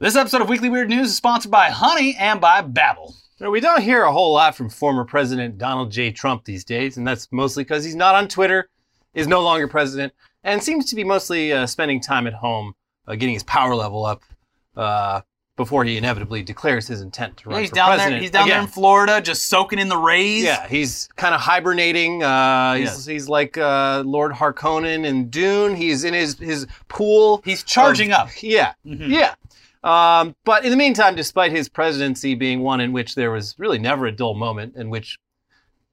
[0.00, 3.14] This episode of Weekly Weird News is sponsored by Honey and by Babbel.
[3.38, 6.10] We don't hear a whole lot from former President Donald J.
[6.10, 8.68] Trump these days, and that's mostly because he's not on Twitter,
[9.14, 12.74] is no longer president, and seems to be mostly uh, spending time at home,
[13.06, 14.22] uh, getting his power level up
[14.76, 15.20] uh,
[15.56, 18.12] before he inevitably declares his intent to run Yeah, he's for down president.
[18.12, 18.20] there.
[18.20, 20.44] He's down there in Florida, just soaking in the rays.
[20.44, 22.22] Yeah, he's kind of hibernating.
[22.22, 23.06] Uh, he's, Yes.
[23.06, 25.76] he's like uh, Lord Harkonnen in Dune.
[25.76, 27.42] He's in his his pool.
[27.44, 28.42] He's charging of- up.
[28.42, 29.08] Yeah, Mhm.
[29.10, 29.34] yeah.
[29.82, 33.78] Um, but in the meantime, despite his presidency being one in which there was really
[33.78, 35.18] never a dull moment, in which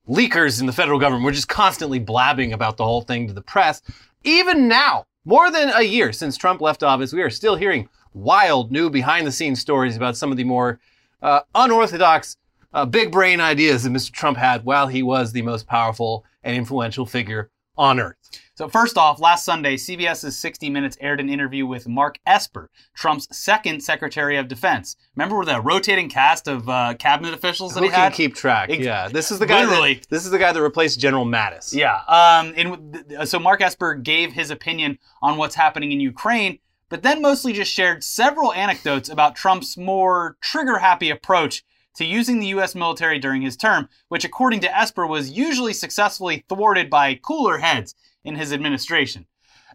[0.08, 3.42] leakers in the federal government were just constantly blabbing about the whole thing to the
[3.42, 3.82] press,
[4.24, 8.72] even now, more than a year since Trump left office, we are still hearing wild
[8.72, 10.80] new behind the scenes stories about some of the more
[11.22, 12.36] uh, unorthodox,
[12.74, 14.12] uh, big brain ideas that Mr.
[14.12, 18.17] Trump had while he was the most powerful and influential figure on earth.
[18.58, 23.28] So first off, last Sunday, CBS's 60 Minutes aired an interview with Mark Esper, Trump's
[23.32, 24.96] second Secretary of Defense.
[25.16, 28.14] Remember with the rotating cast of uh, cabinet officials that Who he can had?
[28.14, 28.72] keep track?
[28.72, 29.64] Ex- yeah, this is the guy.
[29.64, 29.94] Literally.
[29.94, 31.72] That, this is the guy that replaced General Mattis.
[31.72, 31.98] Yeah.
[32.08, 36.58] Um, and so Mark Esper gave his opinion on what's happening in Ukraine,
[36.90, 41.64] but then mostly just shared several anecdotes about Trump's more trigger happy approach
[41.98, 42.74] to using the U.S.
[42.74, 47.94] military during his term, which, according to Esper, was usually successfully thwarted by cooler heads
[48.28, 49.26] in his administration.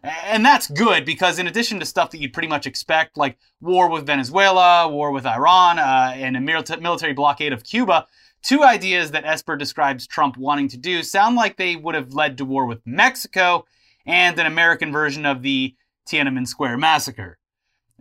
[0.03, 3.89] And that's good because, in addition to stuff that you'd pretty much expect, like war
[3.89, 8.05] with Venezuela, war with Iran, uh, and a military blockade of Cuba,
[8.43, 12.37] two ideas that Esper describes Trump wanting to do sound like they would have led
[12.37, 13.65] to war with Mexico
[14.05, 15.73] and an American version of the
[16.07, 17.37] Tiananmen Square massacre.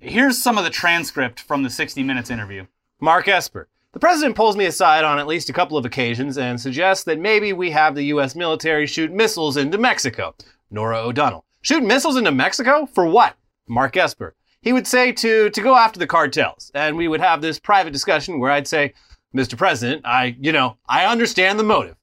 [0.00, 2.66] Here's some of the transcript from the 60 Minutes interview.
[3.00, 3.68] Mark Esper.
[3.92, 7.18] The president pulls me aside on at least a couple of occasions and suggests that
[7.18, 8.34] maybe we have the U.S.
[8.34, 10.34] military shoot missiles into Mexico.
[10.70, 11.44] Norah O'Donnell.
[11.60, 12.86] Shoot missiles into Mexico?
[12.86, 13.36] For what?
[13.68, 14.34] Mark Esper.
[14.62, 16.70] He would say to, to go after the cartels.
[16.74, 18.94] And we would have this private discussion where I'd say,
[19.36, 19.58] Mr.
[19.58, 21.96] President, I, you know, I understand the motive.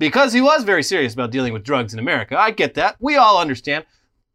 [0.00, 2.36] Because he was very serious about dealing with drugs in America.
[2.36, 2.96] I get that.
[2.98, 3.84] We all understand.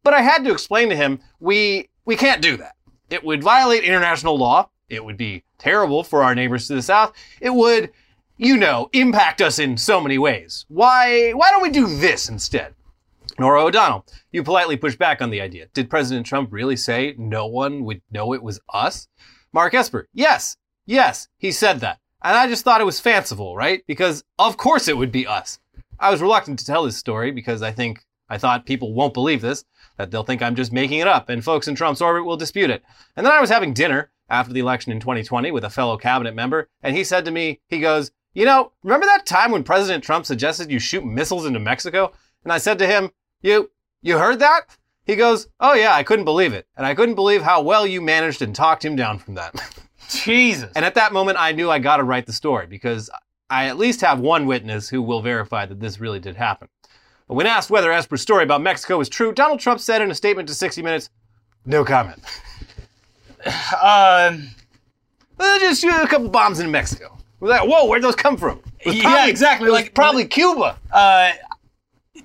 [0.04, 2.76] But I had to explain to him, we, we can't do that.
[3.10, 4.70] It would violate international law.
[4.88, 7.14] It would be terrible for our neighbors to the south.
[7.40, 7.92] It would,
[8.38, 10.66] you know, impact us in so many ways.
[10.68, 12.74] Why, why don't we do this instead?
[13.40, 15.68] Norah O'Donnell, you politely push back on the idea.
[15.74, 19.08] Did President Trump really say no one would know it was us?
[19.54, 22.00] Mark Esper, yes, yes, he said that.
[22.24, 23.84] And I just thought it was fanciful, right?
[23.88, 25.60] Because of course it would be us.
[26.00, 29.42] I was reluctant to tell this story because I think, I thought people won't believe
[29.42, 29.66] this,
[29.98, 32.70] that they'll think I'm just making it up and folks in Trump's orbit will dispute
[32.70, 32.84] it.
[33.16, 36.34] And then I was having dinner after the election in 2020 with a fellow cabinet
[36.34, 40.04] member, and he said to me, he goes, You know, remember that time when President
[40.04, 42.14] Trump suggested you shoot missiles into Mexico?
[42.44, 43.12] And I said to him,
[43.42, 43.70] You,
[44.02, 44.78] you heard that?
[45.06, 46.66] He goes, Oh yeah, I couldn't believe it.
[46.78, 49.54] And I couldn't believe how well you managed and talked him down from that.
[50.10, 50.72] Jesus.
[50.76, 53.10] and at that moment, I knew I got to write the story because
[53.50, 56.70] I at least have one witness who will verify that this really did happen.
[57.28, 60.16] But when asked whether Esper's story about Mexico was true, Donald Trump said in a
[60.16, 61.10] statement to 60 Minutes,
[61.66, 62.24] no comment.
[63.82, 64.50] Um,
[65.60, 67.18] just shoot a couple bombs in Mexico.
[67.40, 68.62] We're like, whoa, where'd those come from?
[68.86, 71.32] Was Yeah, exactly, like- probably Cuba, uh,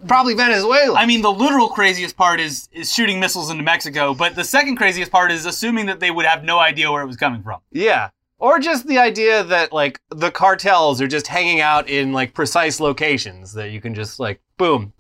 [0.07, 0.99] probably Venezuela.
[0.99, 4.77] I mean, the literal craziest part is is shooting missiles into Mexico, but the second
[4.77, 7.61] craziest part is assuming that they would have no idea where it was coming from.
[7.73, 8.11] yeah.
[8.39, 12.81] Or just the idea that like the cartels are just hanging out in like precise
[12.81, 14.93] locations that you can just like boom,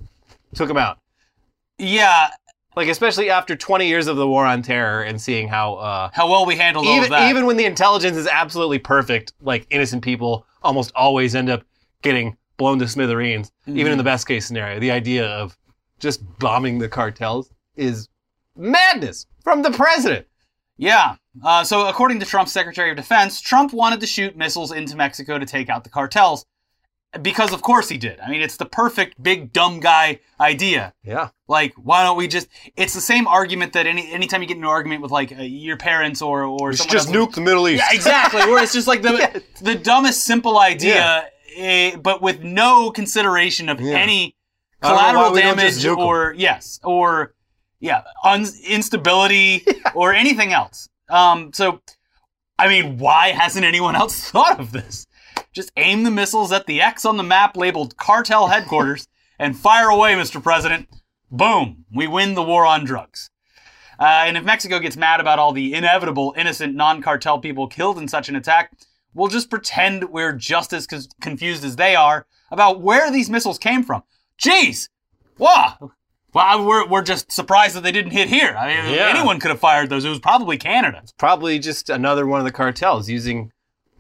[0.55, 0.99] took them out.
[1.77, 2.29] Yeah,
[2.77, 6.31] Like especially after 20 years of the war on terror and seeing how uh, how
[6.31, 7.31] well we handled all of even that.
[7.31, 11.63] even when the intelligence is absolutely perfect, like innocent people almost always end up
[12.03, 13.51] getting blown to smithereens.
[13.67, 13.93] Even Mm-hmm.
[13.93, 15.57] in the best case scenario, the idea of
[15.99, 18.09] just bombing the cartels is
[18.57, 20.27] madness from the president.
[20.79, 21.17] Yeah.
[21.43, 25.39] Uh, so, according to Trump's Secretary of Defense, Trump wanted to shoot missiles into Mexico
[25.39, 26.45] to take out the cartels.
[27.23, 28.21] Because, of course, he did.
[28.21, 30.93] I mean, it's the perfect big dumb guy idea.
[31.05, 32.49] Yeah, Like, why don't we just?
[32.77, 35.43] It's the same argument that any anytime you get in an argument with like uh,
[35.43, 37.83] your parents or or we someone just else- nuke the Middle East.
[37.89, 38.41] Yeah, exactly.
[38.41, 39.43] Where it's just like the Yes.
[39.61, 43.97] the dumbest simple idea, eh, but with no consideration of Yeah.
[43.97, 44.35] any
[44.83, 46.07] I don't know why collateral damage just nuke 'em.
[46.07, 47.35] or yes or
[47.81, 49.65] yeah un- instability
[49.95, 50.89] or anything else.
[51.09, 51.81] Um, so,
[52.59, 55.07] I mean, why hasn't anyone else thought of this?
[55.57, 59.09] Just aim the missiles at the X on the map labeled cartel headquarters
[59.39, 60.43] and fire away, Mr.
[60.43, 60.87] President.
[61.31, 63.31] Boom, we win the war on drugs.
[63.99, 67.97] Uh, and if Mexico gets mad about all the inevitable innocent non cartel people killed
[67.97, 68.71] in such an attack,
[69.15, 73.59] we'll just pretend we're just as cons- confused as they are about where these missiles
[73.59, 74.03] came from.
[74.39, 74.91] Jeez!
[75.39, 75.93] Wow!
[76.35, 78.55] Well, we're, we're just surprised that they didn't hit here.
[78.59, 79.09] I mean, Yeah.
[79.09, 80.05] anyone could have fired those.
[80.05, 81.03] It was probably Canada.
[81.17, 83.53] Probably just another one of the cartels using,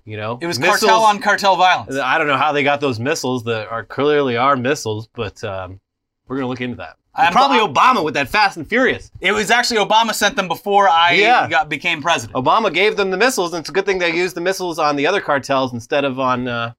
[0.06, 0.81] you know, It was missiles.
[0.81, 1.97] cartel on cartel violence.
[1.97, 5.81] I don't know how they got those missiles that are clearly are missiles, but um,
[6.26, 6.97] we're gonna look into that.
[7.14, 9.11] I'm- Probably Obama with that Fast and Furious.
[9.20, 11.49] It was actually Obama sent them before I Yeah.
[11.49, 12.37] got became president.
[12.37, 14.97] Obama gave them the missiles, and it's a good thing they used the missiles on
[14.97, 16.73] the other cartels instead of on uh,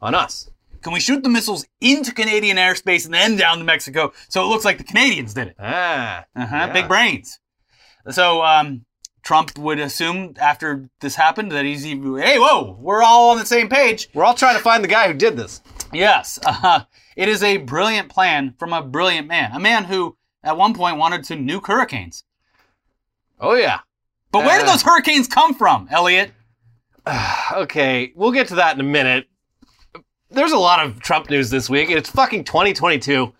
[0.00, 0.48] on us.
[0.82, 4.46] Can we shoot the missiles into Canadian airspace and then down to Mexico so it
[4.46, 5.56] looks like the Canadians did it?
[5.60, 6.56] Ah, Uh-huh.
[6.56, 6.72] Yeah.
[6.72, 7.38] Big brains.
[8.10, 8.84] So um,
[9.22, 13.46] Trump would assume after this happened that he's even, hey whoa we're all on the
[13.46, 14.08] same page.
[14.14, 15.60] we're all trying to find the guy who did this.
[15.92, 16.80] Yes, uh,
[17.16, 20.96] it is a brilliant plan from a brilliant man, a man who at one point
[20.96, 22.24] wanted to nuke hurricanes.
[23.40, 23.80] Oh yeah.
[24.32, 24.72] But where did Uh.
[24.72, 26.32] those hurricanes come from, Elliot?
[27.52, 29.26] Okay, we'll get to that in a minute.
[30.30, 31.90] There's a lot of Trump news this week.
[31.90, 33.32] It's fucking 2022,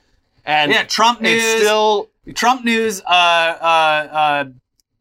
[0.44, 1.43] and Yeah, Trump news.
[1.43, 3.00] it's still Trump news.
[3.00, 4.44] Uh, uh, uh,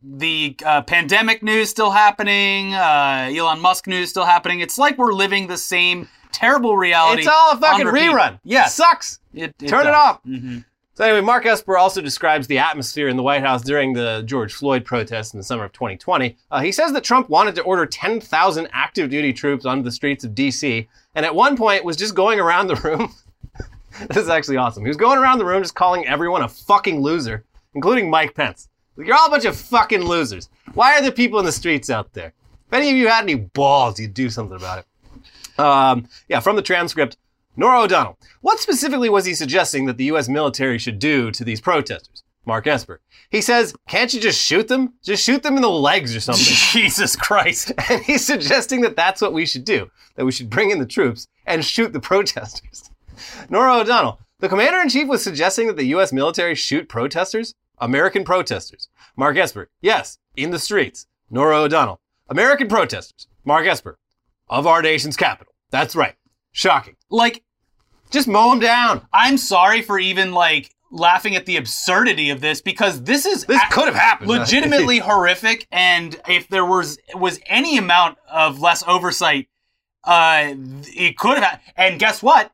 [0.04, 2.74] the uh, pandemic news still happening.
[2.74, 4.60] Uh, Elon Musk news still happening.
[4.60, 7.22] It's like we're living the same terrible reality.
[7.22, 8.40] it's all a fucking rerun.
[8.44, 8.76] Yes.
[8.76, 9.20] sucks.
[9.34, 9.96] It, Turn it does.
[9.96, 10.24] off.
[10.24, 10.66] Mhm.
[10.94, 14.54] So anyway, Mark Esper also describes the atmosphere in the White House during the George
[14.54, 16.36] Floyd protests in the summer of 2020.
[16.52, 20.24] Uh, he says that Trump wanted to order 10,000 active duty troops onto the streets
[20.26, 20.88] of D.C.
[21.16, 23.14] and at one point was just going around the room.
[24.10, 24.84] this is actually awesome.
[24.84, 28.68] He was going around the room just calling everyone a fucking loser, including Mike Pence.
[29.06, 30.50] You're all a bunch of fucking losers.
[30.74, 32.34] Why are there people in the streets out there?
[32.68, 35.60] If any of you had any balls, you'd do something about it.
[35.60, 37.18] Um, yeah, from the transcript,
[37.56, 38.18] Norah O'Donnell.
[38.42, 40.30] What specifically was he suggesting that the U.S.
[40.30, 42.24] military should do to these protesters?
[42.46, 43.02] Mark Esper.
[43.30, 44.94] He says, can't you just shoot them?
[45.04, 46.44] Just shoot them in the legs or something.
[46.72, 47.72] Jesus Christ.
[47.90, 50.86] and he's suggesting that that's what we should do, that we should bring in the
[50.86, 52.90] troops and shoot the protesters.
[53.50, 54.20] Norah O'Donnell.
[54.40, 56.12] The commander in chief was suggesting that the U.S.
[56.12, 57.54] military shoot protesters?
[57.82, 58.88] American protesters.
[59.18, 59.70] Mark Esper.
[59.82, 61.08] Yes, in the streets.
[61.30, 62.00] Norah O'Donnell.
[62.30, 63.28] American protesters.
[63.44, 63.98] Mark Esper.
[64.50, 65.54] Of our nation's capital.
[65.72, 66.16] That's right.
[66.52, 66.96] Shocking.
[67.10, 67.44] Like,
[68.12, 69.08] Just mow them down.
[69.12, 73.62] I'm sorry for even like laughing at the absurdity of this because this is This
[73.72, 74.30] could have happened.
[74.30, 79.48] legitimately horrific and if there was was any amount of less oversight
[80.04, 82.52] uh it could have and guess what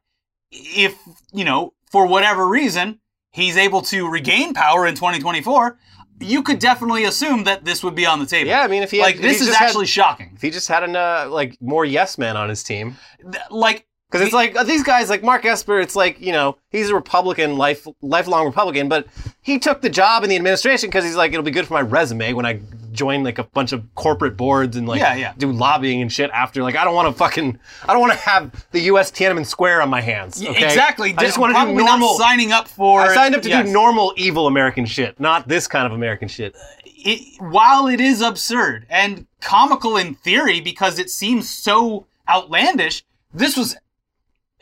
[0.52, 0.96] if
[1.34, 3.00] you know for whatever reason
[3.38, 5.78] he's able to regain power in 2024
[6.20, 8.50] you could definitely assume that this would be on the table.
[8.50, 10.32] Yeah, I mean, if he had, like if this he is just had- actually shocking.
[10.36, 13.86] if he just had an, uh, like more yes men on his team, Th- like
[14.10, 16.96] Because it's like uh, these guys, like Mark Esper, it's like you know he's a
[16.96, 19.08] Republican, life lifelong Republican, but
[19.42, 21.82] he took the job in the administration because he's like it'll be good for my
[21.82, 22.62] resume when I
[22.94, 25.34] join like a bunch of corporate boards and like Yeah, yeah.
[25.38, 26.64] do lobbying and shit after.
[26.64, 29.12] Like I don't want to fucking I don't want to have the U.S.
[29.12, 30.42] Tiananmen Square on my hands.
[30.42, 30.66] Okay?
[30.66, 32.18] exactly I just want to do normal.
[32.18, 33.66] signing up for I signed up to yes.
[33.66, 36.56] do normal evil American shit, not this kind of American shit.
[36.86, 43.04] it, while it is absurd and comical in theory because it seems so outlandish,
[43.34, 43.76] this was,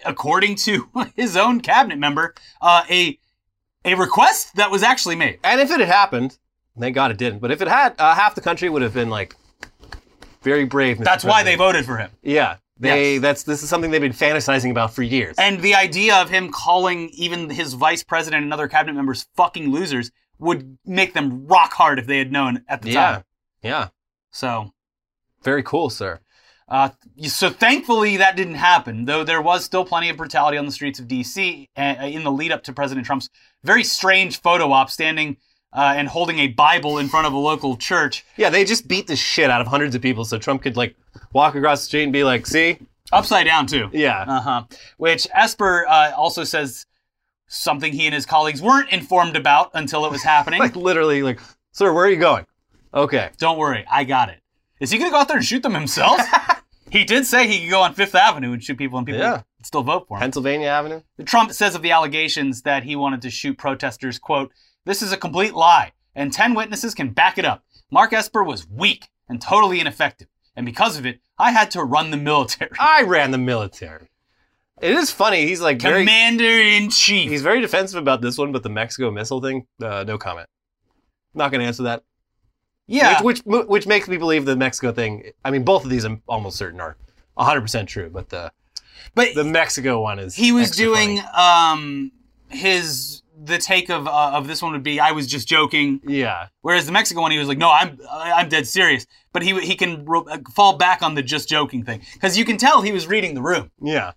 [0.06, 3.20] according to his own cabinet member, uh, a
[3.84, 5.40] a request that was actually made.
[5.44, 6.38] And if it had happened,
[6.80, 7.40] thank God it didn't.
[7.40, 9.36] But if it had, uh, half the country would have been like
[10.42, 10.98] very brave.
[10.98, 11.04] Mr.
[11.04, 12.10] That's why they voted for him.
[12.24, 13.14] Yeah, they.
[13.14, 13.22] Yes.
[13.22, 15.36] That's this is something they've been fantasizing about for years.
[15.38, 19.72] And the idea of him calling even his vice president and other cabinet members fucking
[19.72, 23.24] losers would make them rock hard if they had known at the yeah, time.
[23.64, 23.88] yeah,
[24.32, 24.74] So
[25.44, 26.20] very cool, sir.
[26.68, 26.90] Uh,
[27.28, 31.00] so thankfully that didn't happen, though there was still plenty of brutality on the streets
[31.00, 31.70] of D.C.
[31.78, 33.30] uh, in the lead up to President Trump's
[33.64, 35.38] very strange photo op, standing
[35.74, 39.08] uh, and holding a Bible in front of a local church, Yeah, they just beat
[39.08, 40.96] the shit out of hundreds of people so Trump could like
[41.34, 42.78] walk across the street and be like, "See,
[43.12, 43.90] upside down too.
[43.94, 44.64] yeah, Uh huh.
[44.98, 46.86] Which Esper uh, also says
[47.48, 50.60] something he and his colleagues weren't informed about until it was happening.
[50.60, 51.40] like literally, like,
[51.74, 52.46] sir, where are you going?
[52.94, 54.40] Okay, Don't worry, I got it.
[54.80, 56.20] Is he gonna go out there and shoot them himself?
[56.96, 59.42] he did say he could go on Fifth Avenue and shoot people, and people Yeah.
[59.58, 60.22] would still vote for him.
[60.22, 61.02] Pennsylvania Avenue.
[61.26, 64.52] Trump says of the allegations that he wanted to shoot protesters, quote,
[64.86, 67.64] this is a complete lie, and 10 witnesses can back it up.
[67.92, 72.12] Mark Esper was weak and totally ineffective, and because of it, I had to run
[72.12, 72.72] the military.
[72.80, 74.10] I ran the military.
[74.82, 75.46] It is funny.
[75.48, 76.02] He's like very.
[76.02, 77.30] Commander in chief.
[77.32, 80.48] He's very defensive about this one, but the Mexico missile thing, uh, no comment.
[81.34, 82.04] Not going to answer that.
[82.88, 83.22] Yeah.
[83.22, 85.32] Which, which which makes me believe the Mexico thing.
[85.44, 86.98] I mean, both of these I'm almost certain are
[87.36, 88.52] 100 percent true, but the
[89.14, 90.36] but the Mexico one is.
[90.36, 92.12] he was doing um
[92.50, 96.48] his the take of uh, of this one would be I was just joking, Yeah,
[96.62, 99.06] whereas the Mexico one he was like no I'm I'm dead serious.
[99.34, 102.46] But he he can ro- uh, fall back on the just joking thing because you
[102.46, 103.72] can tell he was reading the room.
[103.82, 104.12] yeah.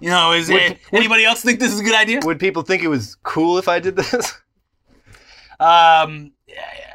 [0.00, 2.20] You know, is Would- it, anybody else think this is a good idea?
[2.24, 4.32] Would people think it was cool if I did this?
[5.60, 6.32] Um,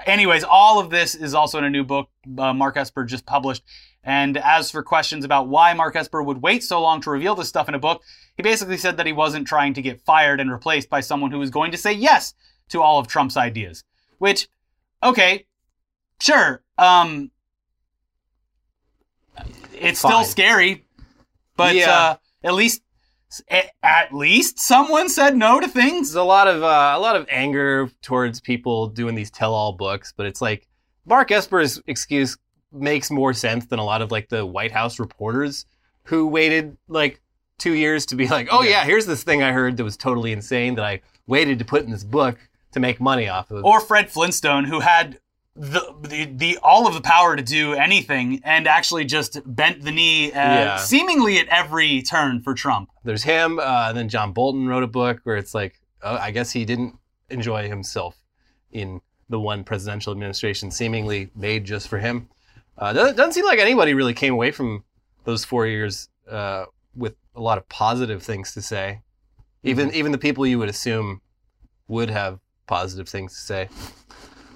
[0.05, 3.63] anyways, all of this is also in a new book uh, Mark Esper just published.
[4.03, 7.48] And as for questions about why Mark Esper would wait so long to reveal this
[7.48, 8.01] stuff in a book,
[8.36, 11.39] he basically said that he wasn't trying to get fired and replaced by someone who
[11.39, 12.33] was going to say yes
[12.69, 13.83] to all of Trump's ideas.
[14.17, 14.50] Which,
[15.01, 15.45] okay,
[16.22, 16.63] sure.
[16.77, 17.31] Um,
[19.74, 20.86] it's still scary,
[21.55, 21.91] but Yeah.
[21.91, 22.81] uh, at least
[23.81, 26.09] at least someone said no to things.
[26.09, 30.13] There's a lot of uh, a lot of anger towards people doing these tell-all books,
[30.15, 30.67] but it's like
[31.05, 32.37] Mark Esper's excuse
[32.71, 35.65] makes more sense than a lot of like the White House reporters
[36.03, 37.21] who waited like
[37.59, 38.85] two years to be like, oh yeah, Yeah.
[38.85, 41.91] here's this thing I heard that was totally insane that I waited to put in
[41.91, 42.37] this book
[42.71, 43.63] to make money off of.
[43.63, 45.19] or Fred Flintstone, who had
[45.55, 49.91] the, the the all of the power to do anything and actually just bent the
[49.91, 50.77] knee, uh, Yeah.
[50.77, 52.89] seemingly at every turn for Trump.
[53.03, 56.31] There's him, uh, and then John Bolton wrote a book where it's like, oh, I
[56.31, 56.95] guess he didn't
[57.29, 58.15] enjoy himself
[58.72, 62.29] in the one presidential administration seemingly made just for him.
[62.77, 64.83] Uh, doesn't, doesn't seem like anybody really came away from
[65.25, 69.01] those four years uh, with a lot of positive things to say.
[69.63, 71.22] Even even the people you would assume
[71.88, 73.69] would have positive things to say.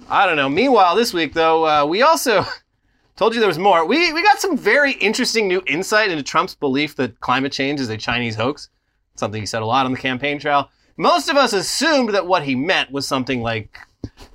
[0.10, 0.50] I don't know.
[0.50, 2.46] Meanwhile, this week though, uh, we also
[3.16, 3.86] told you there was more.
[3.86, 7.90] We we got some very interesting new insight into Trump's belief that climate change is
[7.90, 8.70] a Chinese hoax.
[9.16, 10.70] Something he said a lot on the campaign trail.
[10.96, 13.78] Most of us assumed that what he meant was something like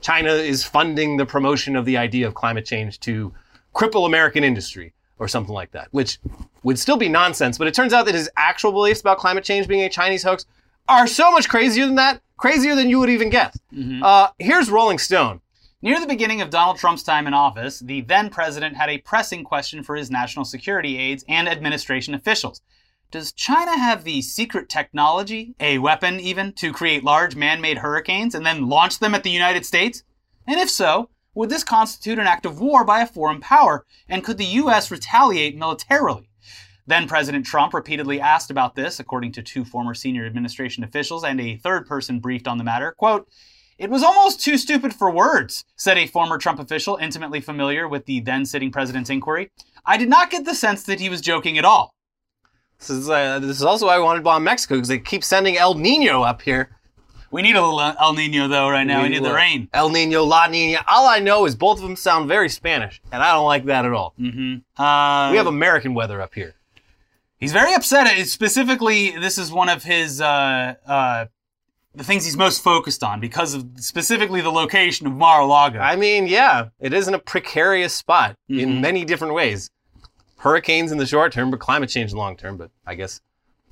[0.01, 3.33] China is funding the promotion of the idea of climate change to
[3.75, 6.19] cripple American industry or something like that, which
[6.63, 7.59] would still be nonsense.
[7.59, 10.47] But it turns out that his actual beliefs about climate change being a Chinese hoax
[10.89, 13.59] are so much crazier than that, crazier than you would even guess.
[14.03, 15.41] Uh, here's Rolling Stone.
[15.85, 19.43] Near the beginning of Donald Trump's time in office, the then president had a pressing
[19.43, 22.61] question for his national security aides and administration officials.
[23.11, 28.37] Does China have the secret technology, a weapon even, to create large man made hurricanes
[28.37, 30.05] and then launch them at the United States?
[30.47, 33.85] And if so, would this constitute an act of war by a foreign power?
[34.09, 34.89] And could the U.S.
[34.89, 36.31] retaliate militarily?
[36.87, 41.41] Then President Trump repeatedly asked about this, according to two former senior administration officials and
[41.41, 42.93] a third person briefed on the matter.
[42.93, 43.29] Quote,
[43.83, 48.07] it was almost too stupid for words, said a former Trump official intimately familiar with
[48.07, 49.51] the then sitting president's inquiry.
[49.85, 51.93] I did not get the sense that he was joking at all.
[52.79, 55.25] This is, uh, this is also why I wanted to bomb Mexico because they keep
[55.25, 56.77] sending El Nino up here.
[57.33, 59.03] We need a little El Nino though right now.
[59.03, 59.69] We, need the rain.
[59.73, 60.85] El Nino, La Nina.
[60.87, 63.85] All I know is both of them sound very Spanish, and I don't like that
[63.85, 64.15] at all.
[64.21, 64.81] Mm-hmm.
[64.81, 66.55] Uh, We have American weather up here.
[67.39, 68.07] He's very upset.
[68.29, 71.25] Specifically, this is one of his uh, uh,
[71.95, 75.79] the things he's most focused on because of specifically the location of Mar-a-Lago.
[75.79, 78.81] I mean, yeah, it isn't a precarious spot in Mhm.
[78.81, 79.71] many different ways.
[80.39, 82.57] Hurricanes in the short term, but climate change in the long term.
[82.57, 83.21] But I guess,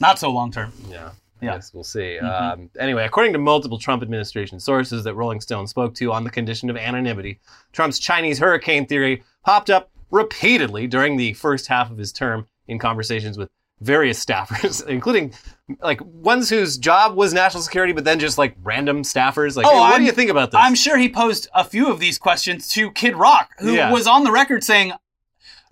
[0.00, 0.72] Not so long term.
[0.88, 1.08] yeah,
[1.42, 1.54] I Yeah.
[1.54, 2.18] guess we'll see.
[2.22, 2.52] Mhm.
[2.52, 6.30] Um, anyway, according to multiple Trump administration sources that Rolling Stone spoke to on the
[6.30, 7.40] condition of anonymity,
[7.72, 12.78] Trump's Chinese hurricane theory popped up repeatedly during the first half of his term in
[12.78, 13.48] conversations with
[13.80, 15.32] various staffers, including
[15.80, 19.56] like ones whose job was national security, but then just like random staffers.
[19.56, 20.60] Like, Oh, hey, what I'm- do you think about this?
[20.62, 23.90] I'm sure he posed a few of these questions to Kid Rock, who Yeah.
[23.92, 24.92] was on the record saying,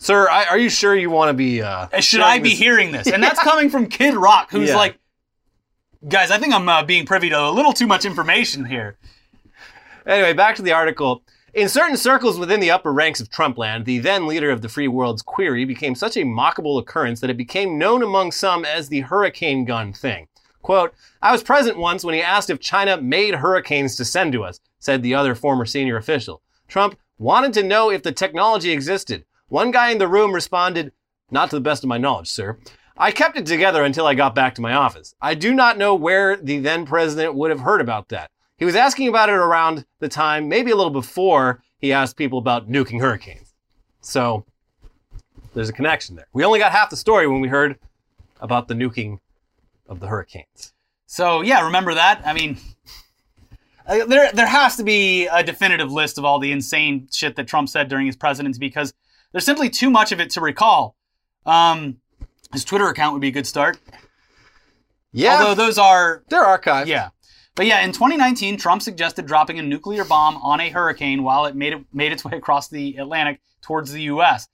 [0.00, 1.60] Sir, I, are you sure you want to be?
[1.60, 4.76] Uh, "Should I be this- hearing this?" And that's coming from Kid Rock, who's Yeah.
[4.76, 4.96] like,
[6.06, 8.96] "Guys, I think I'm uh, being privy to a little too much information here."
[10.06, 11.22] Anyway, back to the article.
[11.54, 14.86] In certain circles within the upper ranks of Trumpland, the then leader of the free
[14.86, 19.00] world's query became such a mockable occurrence that it became known among some as the
[19.00, 20.28] hurricane gun thing.
[20.60, 24.44] Quote, I was present once when he asked if China made hurricanes to send to
[24.44, 26.42] us, said the other former senior official.
[26.68, 29.24] Trump wanted to know if the technology existed.
[29.48, 30.92] One guy in the room responded,
[31.30, 32.58] Not to the best of my knowledge, sir.
[32.94, 35.14] I kept it together until I got back to my office.
[35.22, 38.30] I do not know where the then president would have heard about that.
[38.58, 42.38] He was asking about it around the time, maybe a little before, he asked people
[42.38, 43.54] about nuking hurricanes.
[44.00, 44.44] So
[45.54, 46.26] there's a connection there.
[46.32, 47.78] We only got half the story when we heard
[48.40, 49.20] about the nuking
[49.88, 50.72] of the hurricanes.
[51.06, 52.20] So yeah, remember that.
[52.26, 52.58] I mean,
[53.86, 57.46] uh, there there has to be a definitive list of all the insane shit that
[57.48, 58.92] Trump said during his presidency because
[59.32, 60.96] there's simply too much of it to recall.
[61.46, 61.98] Um,
[62.52, 63.78] his Twitter account would be a good start.
[65.12, 66.86] Yeah, Although those are they're archived.
[66.86, 67.08] yeah.
[67.58, 71.56] But yeah, in 2019, Trump suggested dropping a nuclear bomb on a hurricane while it
[71.56, 74.46] made it made its way across the Atlantic towards the U.S.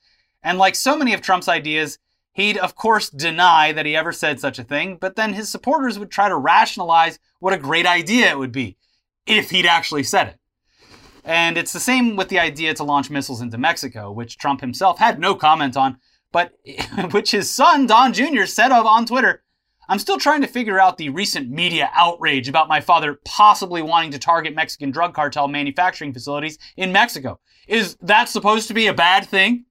[0.43, 1.99] And like so many of Trump's ideas,
[2.33, 4.97] he'd of course deny that he ever said such a thing.
[4.99, 8.79] But then his supporters would try to rationalize what a great idea it would be
[9.27, 10.39] if he'd actually said it.
[11.27, 14.99] And it's the same with the idea to launch missiles into Mexico, which Trump himself
[14.99, 15.99] had no comment on,
[16.33, 16.55] but
[17.11, 18.47] which his son Don Jr.
[18.47, 19.44] said of on Twitter.
[19.89, 24.11] I'm still trying to figure out the recent media outrage about my father possibly wanting
[24.13, 27.39] to target Mexican drug cartel manufacturing facilities in Mexico.
[27.69, 29.65] Is that supposed to be a bad thing?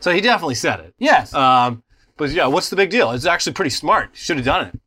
[0.00, 0.94] So he definitely said it.
[0.98, 1.34] Yes.
[1.34, 1.82] Um,
[2.16, 3.10] but yeah, what's the big deal?
[3.10, 4.10] It's actually pretty smart.
[4.14, 4.80] Should have done it.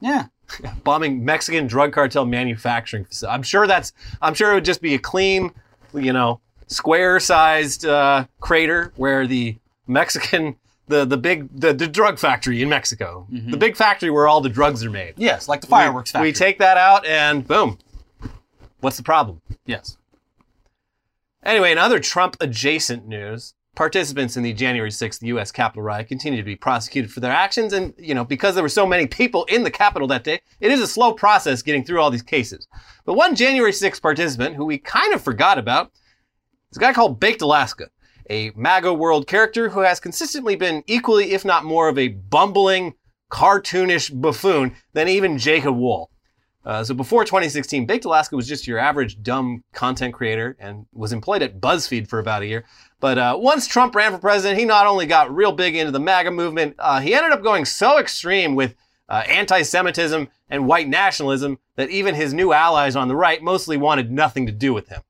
[0.00, 0.26] yeah.
[0.84, 3.34] Bombing Mexican drug cartel manufacturing facility.
[3.34, 3.92] I'm sure that's.
[4.22, 5.50] I'm sure it would just be a clean,
[5.92, 10.56] you know, square-sized uh, crater where the Mexican,
[10.88, 13.50] the the big, the, the drug factory in Mexico, mm-hmm.
[13.50, 15.14] the big factory where all the drugs are made.
[15.16, 16.28] Yes, like the fireworks factory.
[16.28, 17.78] We take that out and boom.
[18.80, 19.40] What's the problem?
[19.66, 19.96] yes.
[21.44, 25.52] Anyway, in other Trump adjacent news, participants in the January 6th U.S.
[25.52, 27.72] Capitol riot continue to be prosecuted for their actions.
[27.72, 30.72] And, you know, because there were so many people in the Capitol that day, it
[30.72, 32.66] is a slow process getting through all these cases.
[33.04, 35.92] But one January 6th participant who we kind of forgot about
[36.72, 37.88] is a guy called Baked Alaska,
[38.28, 42.94] a MAGA world character who has consistently been equally, if not more, of a bumbling,
[43.30, 46.10] cartoonish buffoon than even Jacob Wohl.
[46.64, 51.12] Uh, so before 2016, Baked Alaska was just your average dumb content creator and was
[51.12, 52.64] employed at BuzzFeed for about a year.
[53.00, 56.00] But uh, once Trump ran for president, he not only got real big into the
[56.00, 58.74] MAGA movement, uh, he ended up going so extreme with
[59.08, 64.10] uh, anti-Semitism and white nationalism that even his new allies on the right mostly wanted
[64.10, 65.00] nothing to do with him.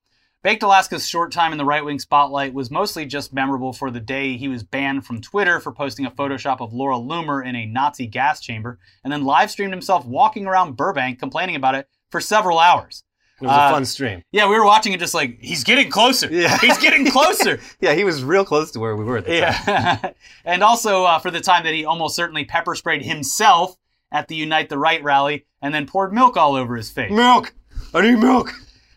[0.44, 3.98] Baked Alaska's short time in the right wing spotlight was mostly just memorable for the
[3.98, 7.66] day he was banned from Twitter for posting a Photoshop of Laura Loomer in a
[7.66, 12.20] Nazi gas chamber, and then live streamed himself walking around Burbank complaining about it for
[12.20, 13.02] several hours.
[13.40, 14.22] It was Uh, a fun stream.
[14.30, 16.28] Yeah, we were watching it just like, he's getting closer.
[16.30, 16.56] Yeah.
[16.58, 17.58] He's getting closer.
[17.80, 19.54] Yeah, he was real close to where we were at the time.
[19.66, 20.10] yeah.
[20.44, 23.76] and also uh, for the time that he almost certainly pepper sprayed himself
[24.12, 27.10] at the Unite the Right rally and then poured milk all over his face.
[27.10, 27.52] Milk!
[27.92, 28.52] I need milk!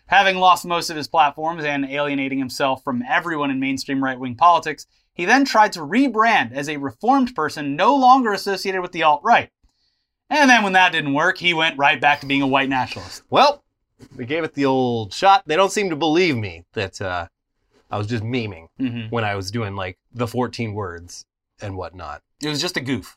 [0.06, 4.34] Having lost most of his platforms and alienating himself from everyone in mainstream right wing
[4.34, 9.02] politics, he then tried to rebrand as a reformed person no longer associated with the
[9.02, 9.50] alt right.
[10.28, 13.22] And then when that didn't work, he went right back to being a white nationalist.
[13.30, 13.62] Well,
[14.16, 15.42] we gave it the old shot.
[15.46, 17.26] They don't seem to believe me that uh,
[17.90, 21.26] I was just memeing hmm when I was doing like the 14 words
[21.60, 22.22] and whatnot.
[22.42, 23.16] It was just a goof.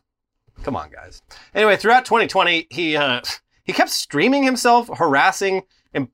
[0.63, 1.21] Come on, guys.
[1.53, 3.21] Anyway, throughout 2020, he uh,
[3.63, 5.63] he kept streaming himself, harassing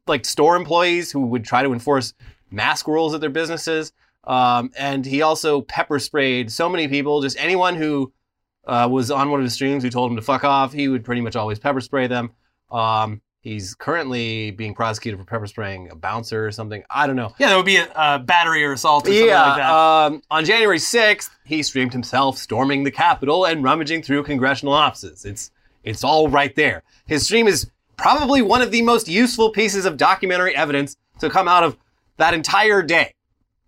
[0.07, 2.13] like store employees who would try to enforce
[2.49, 3.93] mask rules at their businesses.
[4.23, 8.13] Um, and he also pepper sprayed so many people, just anyone who
[8.67, 10.71] uh, was on one of his streams who told him to fuck off.
[10.73, 12.31] He would pretty much always pepper spray them.
[12.69, 16.83] Um, he's currently being prosecuted for pepper spraying a bouncer or something.
[16.91, 17.33] I don't know.
[17.39, 19.71] Yeah, there would be a, a battery or assault or something Yeah, like that.
[19.71, 25.25] um, on January 6th, he streamed himself storming the Capitol and rummaging through congressional offices.
[25.25, 25.49] It's
[25.83, 26.83] it's all right there.
[27.07, 31.47] His stream is probably one of the most useful pieces of documentary evidence to come
[31.47, 31.77] out of
[32.17, 33.13] that entire day.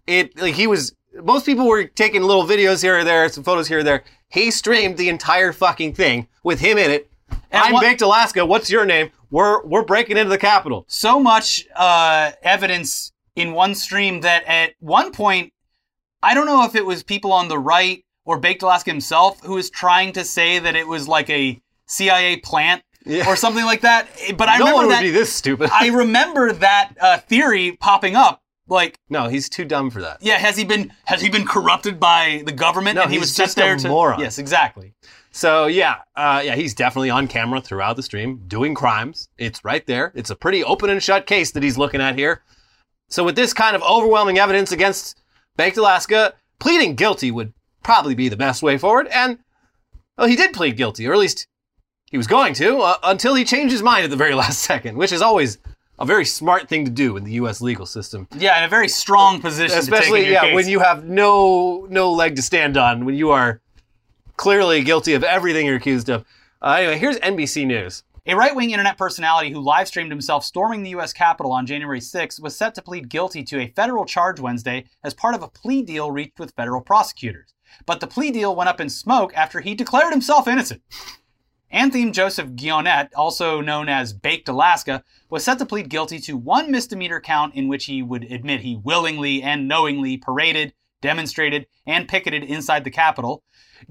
[0.08, 3.68] It like he was most people were taking little videos here or there, some photos
[3.68, 4.04] here or there.
[4.30, 7.10] He streamed the entire fucking thing with him in it.
[7.52, 8.46] And I'm what- Baked Alaska.
[8.46, 9.12] What's your name?
[9.30, 10.86] We're we're breaking into the Capitol.
[10.88, 15.54] so much uh, evidence in one stream that at one point,
[16.22, 19.54] I don't know if it was people on the right or Baked Alaska himself who
[19.56, 23.30] was trying to say that it was like a CIA plant Yeah.
[23.30, 24.08] or something like that.
[24.38, 25.02] But I no one remember would that.
[25.02, 25.70] be this stupid.
[25.72, 28.42] I remember that uh, theory popping up.
[28.68, 30.20] Like, no, he's too dumb for that.
[30.22, 32.96] yeah, has he been has he been corrupted by the government?
[32.96, 34.20] No, and he was just there to moron.
[34.22, 34.94] Yes, exactly.
[35.32, 39.28] So yeah, uh, yeah, he's definitely on camera throughout the stream doing crimes.
[39.38, 40.14] It's right there.
[40.16, 42.42] It's a pretty open and shut case that he's looking at here.
[43.10, 45.22] So with this kind of overwhelming evidence against
[45.58, 49.08] Baked Alaska, pleading guilty would probably be the best way forward.
[49.08, 49.40] And
[50.18, 51.48] well, he did plead guilty, or at least
[52.14, 54.96] he was going to, uh, until he changed his mind at the very last second,
[54.96, 55.58] which is always
[55.98, 57.60] a very smart thing to do in the U.S.
[57.60, 58.28] legal system.
[58.38, 59.76] Yeah, in a very strong position.
[59.80, 60.54] to take Especially, yeah, case.
[60.54, 63.62] when you have no no leg to stand on, when you are
[64.38, 66.24] clearly guilty of everything you're accused of.
[66.62, 68.04] Uh, anyway, here's NBC News.
[68.28, 71.14] A right wing internet personality who live streamed himself storming the U.S.
[71.14, 75.16] Capitol on January 6 was set to plead guilty to a federal charge Wednesday as
[75.16, 77.56] part of a plea deal reached with federal prosecutors.
[77.88, 80.84] But the plea deal went up in smoke after he declared himself innocent.
[81.74, 86.70] Anthime Joseph Gionet, also known as Baked Alaska, was set to plead guilty to one
[86.70, 92.44] misdemeanor count in which he would admit he willingly and knowingly paraded, demonstrated, and picketed
[92.44, 93.42] inside the Capitol.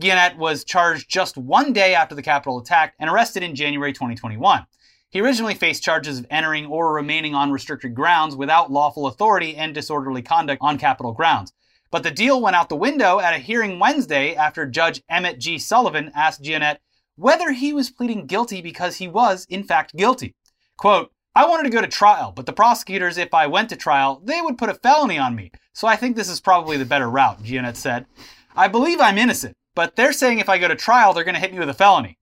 [0.00, 4.64] Gionet was charged just one day after the Capitol attack and arrested in January 2021.
[5.10, 9.74] He originally faced charges of entering or remaining on restricted grounds without lawful authority and
[9.74, 11.52] disorderly conduct on Capitol grounds.
[11.90, 15.58] But the deal went out the window at a hearing Wednesday after Judge Emmett G.
[15.58, 16.78] Sullivan asked Guionet
[17.16, 20.34] whether he was pleading guilty because he was, in fact, guilty.
[20.76, 24.20] Quote, I wanted to go to trial, but the prosecutors, if I went to trial,
[24.24, 25.50] they would put a felony on me.
[25.72, 28.06] So I think this is probably the better route, Gionet said.
[28.54, 31.40] I believe I'm innocent, but they're saying if I go to trial, they're going to
[31.40, 32.18] hit me with a felony.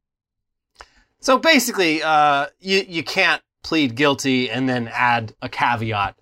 [1.20, 6.16] So basically, uh, you you can't plead guilty and then add a caveat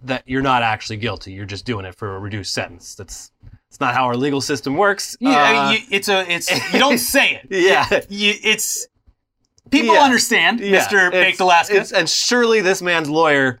[0.00, 1.32] that you're not actually guilty.
[1.32, 2.94] You're just doing it for a reduced sentence.
[2.94, 3.30] That's
[3.76, 5.18] it's not how our legal system works.
[5.20, 7.46] Yeah, I Uh, mean, you, it's a it's you don't say it.
[7.50, 8.00] yeah.
[8.08, 8.86] You, it's
[9.70, 10.00] people Yeah.
[10.02, 13.60] understand, Yeah, Mister Baked Alaska, it's- and surely this man's lawyer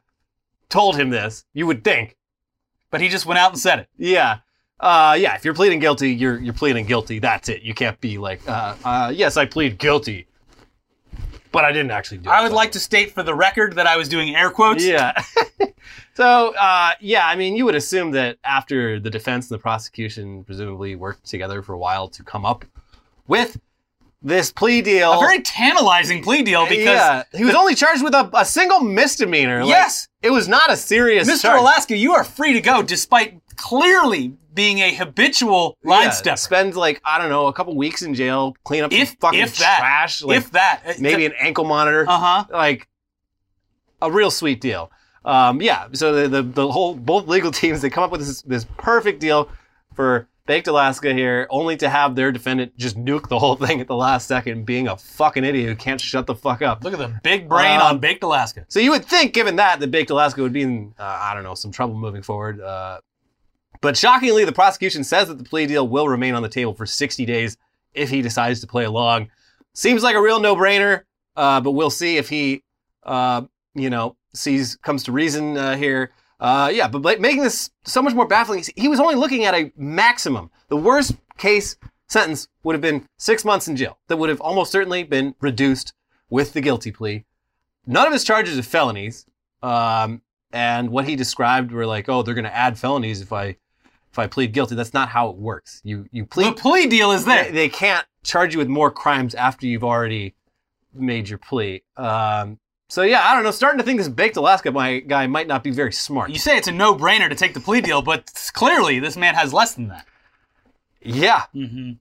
[0.70, 1.44] told him this.
[1.52, 2.16] You would think.
[2.90, 3.88] but he just went out and said it.
[3.98, 4.38] Yeah.
[4.80, 7.18] Uh, yeah, if you're pleading guilty, you're you're pleading guilty.
[7.18, 7.60] That's it.
[7.62, 10.26] You can't be like, uh, uh, yes, I plead guilty,
[11.56, 12.32] but I didn't actually do it.
[12.34, 14.84] I would like to state for the record that I was doing air quotes.
[14.84, 15.14] Yeah.
[16.14, 20.44] so, uh, yeah, I mean, you would assume that after the defense and the prosecution
[20.44, 22.66] presumably worked together for a while to come up
[23.26, 23.58] with
[24.20, 25.14] this plea deal.
[25.14, 28.80] A very tantalizing plea deal because yeah, he was only charged with a, a single
[28.80, 29.60] misdemeanor.
[29.60, 30.08] Like, Yes.
[30.20, 31.40] it was not a serious Mr.
[31.40, 31.60] charge.
[31.60, 36.36] Alaska, you are free to go despite clearly being a habitual line Yeah, stepper.
[36.38, 39.58] Spend like I don't know a couple weeks in jail, clean up If fucking if
[39.58, 42.44] that, trash, like if that, maybe an ankle monitor, uh huh.
[42.50, 42.88] like
[44.02, 44.90] a real sweet deal.
[45.24, 48.42] Um, yeah, so the, the the whole both legal teams they come up with this
[48.42, 49.48] this perfect deal
[49.94, 53.88] for Baked Alaska here, only to have their defendant just nuke the whole thing at
[53.88, 56.84] the last second, being a fucking idiot who can't shut the fuck up.
[56.84, 58.64] Look at the big brain Um, on Baked Alaska.
[58.68, 61.42] So you would think, given that, that Baked Alaska would be in, uh, I don't
[61.42, 62.60] know, some trouble moving forward.
[62.60, 63.00] Uh,
[63.86, 66.86] but shockingly, the prosecution says that the plea deal will remain on the table for
[66.86, 67.56] 60 days
[67.94, 69.30] if he decides to play along.
[69.74, 71.02] Seems like a real no-brainer,
[71.36, 72.64] uh, but we'll see if he,
[73.04, 73.42] uh,
[73.76, 76.10] you know, sees comes to reason uh, here.
[76.40, 79.70] Uh, yeah, but making this so much more baffling, he was only looking at a
[79.76, 80.50] maximum.
[80.66, 81.76] The worst case
[82.08, 83.98] sentence would have been six months in jail.
[84.08, 85.92] That would have almost certainly been reduced
[86.28, 87.24] with the guilty plea.
[87.86, 89.26] None of his charges are felonies.
[89.62, 93.58] Um, and what he described were like, oh, they're going to add felonies if I
[94.16, 94.74] if I plead guilty.
[94.74, 95.82] That's not how it works.
[95.84, 96.56] You you plead.
[96.56, 97.44] The plea deal is there.
[97.44, 100.34] They, they can't charge you with more crimes after you've already
[100.94, 101.82] made your plea.
[101.96, 103.50] Um, so yeah, I don't know.
[103.50, 106.30] Starting to think this baked Alaska my guy might not be very smart.
[106.30, 109.52] You say it's a no-brainer to take the plea deal, but clearly this man has
[109.52, 110.06] less than that.
[111.02, 111.92] yeah, hmm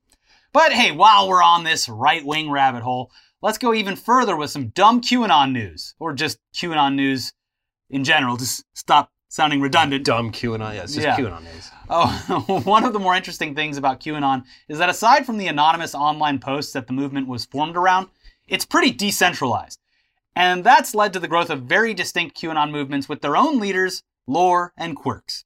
[0.54, 4.68] But hey, while we're on this right-wing rabbit hole, let's go even further with some
[4.70, 7.34] dumb QAnon news, or just QAnon news
[7.90, 8.38] in general.
[8.38, 10.06] Just stop sounding redundant.
[10.06, 10.74] dumb QAnon.
[10.74, 11.18] Yeah, it's just Yeah.
[11.18, 11.70] QAnon news.
[11.90, 15.94] Oh, one of the more interesting things about QAnon is that aside from the anonymous
[15.94, 18.08] online posts that the movement was formed around,
[18.48, 19.80] it's pretty decentralized.
[20.38, 24.04] And that's led to the growth of very distinct QAnon movements with their own leaders,
[24.26, 25.44] lore, and quirks.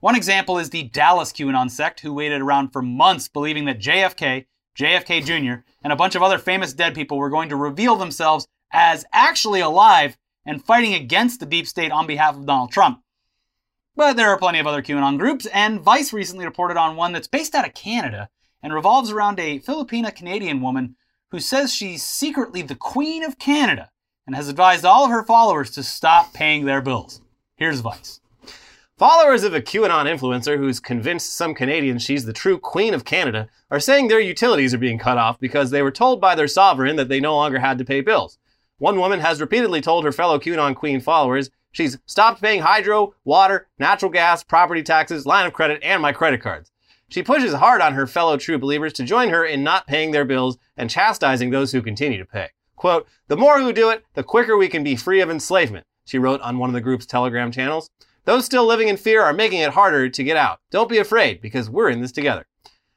[0.00, 4.46] One example is the Dallas QAnon sect, who waited around for months believing that JFK,
[4.78, 8.46] JFK Jr., and a bunch of other famous dead people were going to reveal themselves
[8.72, 13.02] as actually alive and fighting against the deep state on behalf of Donald Trump.
[13.96, 17.26] But there are plenty of other QAnon groups, and Vice recently reported on one that's
[17.26, 18.28] based out of Canada
[18.62, 20.96] and revolves around a Filipina Canadian woman
[21.30, 23.90] who says she's secretly the Queen of Canada
[24.26, 27.22] and has advised all of her followers to stop paying their bills.
[27.56, 28.20] Here's Vice.
[28.98, 33.48] Followers of a QAnon influencer who's convinced some Canadians she's the true Queen of Canada
[33.70, 36.96] are saying their utilities are being cut off because they were told by their sovereign
[36.96, 38.38] that they no longer had to pay bills.
[38.78, 43.68] One woman has repeatedly told her fellow QAnon Queen followers she's stopped paying hydro, water,
[43.78, 46.72] natural gas, property taxes, line of credit, and my credit cards.
[47.08, 50.24] She pushes hard on her fellow true believers to join her in not paying their
[50.24, 52.48] bills and chastising those who continue to pay.
[52.74, 56.18] Quote, the more who do it, the quicker we can be free of enslavement, she
[56.18, 57.90] wrote on one of the group's Telegram channels.
[58.24, 60.58] Those still living in fear are making it harder to get out.
[60.70, 62.46] Don't be afraid, because we're in this together.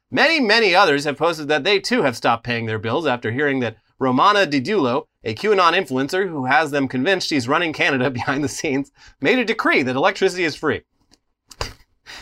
[0.10, 3.60] Many, many others have posted that they too have stopped paying their bills after hearing
[3.60, 8.50] that Romana Didulo, a QAnon influencer who has them convinced she's running Canada behind the
[8.50, 10.82] scenes, made a decree that electricity is free.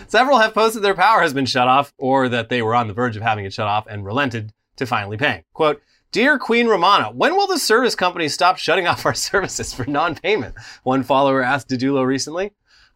[0.08, 2.94] Several have posted their power has been shut off, or that they were on the
[2.94, 5.44] verge of having it shut off and relented to finally paying.
[5.54, 9.86] Quote, Dear Queen Romana, when will the service companies stop shutting off our services for
[9.86, 10.56] non-payment?
[10.84, 12.52] One follower asked Didulo recently.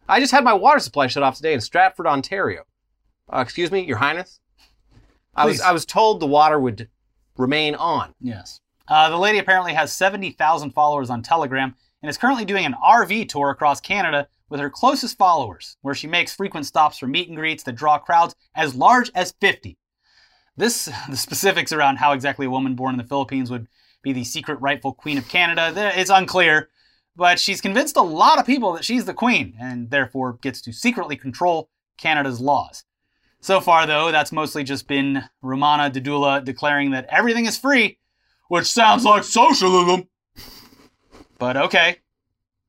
[0.08, 2.64] I just had my water supply shut off today in Stratford, Ontario.
[3.32, 4.40] Uh, excuse me, Your Highness?
[5.34, 6.88] I was, I was told the water would
[7.36, 8.14] remain on.
[8.20, 8.60] Yes.
[8.92, 13.26] Uh, the lady apparently has 70,000 followers on Telegram and is currently doing an RV
[13.30, 17.38] tour across Canada with her closest followers, where she makes frequent stops for meet and
[17.38, 19.78] greets that draw crowds as large as 50.
[20.58, 23.66] This, the specifics around how exactly a woman born in the Philippines would
[24.02, 26.68] be the secret rightful queen of Canada, it's unclear,
[27.16, 30.70] but she's convinced a lot of people that she's the queen and therefore gets to
[30.70, 32.84] secretly control Canada's laws.
[33.40, 37.98] So far, though, that's mostly just been Romana Didulo declaring that everything is free,
[38.52, 40.06] which sounds like socialism.
[41.38, 41.96] But okay,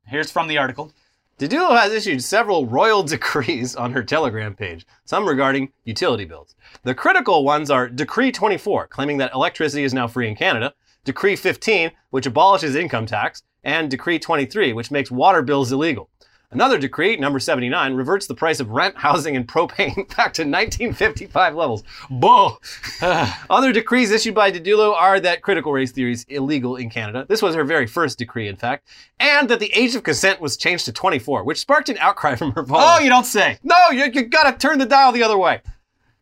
[0.07, 0.93] here's from the article.
[1.37, 6.55] Didulo has issued several royal decrees on her Telegram page, some regarding utility bills.
[6.83, 11.35] The critical ones are Decree 24, claiming that electricity is now free in Canada, Decree
[11.35, 16.09] 15, which abolishes income tax, and Decree 23, which makes water bills illegal.
[16.53, 21.55] Another decree, number 79, reverts the price of rent, housing, and propane back to 1955
[21.55, 21.83] levels.
[22.09, 22.61] Bull!
[23.01, 27.25] Other decrees issued by Didulo are that critical race theory is illegal in Canada.
[27.27, 28.87] This was her very first decree, in fact.
[29.19, 32.51] And that the age of consent was changed to 24, which sparked an outcry from
[32.51, 32.97] her followers.
[32.99, 33.57] Oh, you don't say.
[33.63, 35.61] No, you, you gotta turn the dial the other way.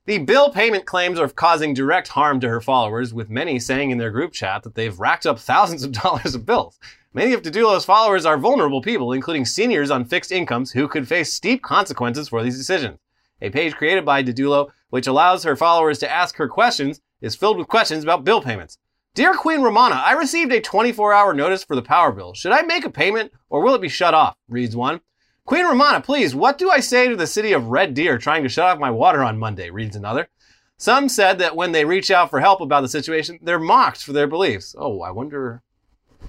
[0.05, 3.99] The bill payment claims are causing direct harm to her followers, with many saying in
[3.99, 6.79] their group chat that they've racked up thousands of dollars of bills.
[7.13, 11.34] Many of Didulo's followers are vulnerable people, including seniors on fixed incomes who could face
[11.34, 13.00] steep consequences for these decisions.
[13.41, 17.58] A page created by Didulo, which allows her followers to ask her questions, is filled
[17.58, 18.78] with questions about bill payments.
[19.13, 22.34] Dear Queen Romana, I received a 24 hour notice for the power bill.
[22.34, 24.38] Should I make a payment or will it be shut off?
[24.47, 25.02] Reads one.
[25.43, 28.50] Queen Romana, please, what do I say to the city of Red Deer trying to
[28.50, 29.69] shut off my water on Monday?
[29.69, 30.30] Reads another.
[30.78, 34.13] Some said that when they reach out for help about the situation, they're mocked for
[34.13, 34.74] their beliefs.
[34.78, 35.62] Oh, I wonder,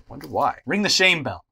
[0.08, 0.58] wonder why.
[0.66, 1.44] Ring the shame bell.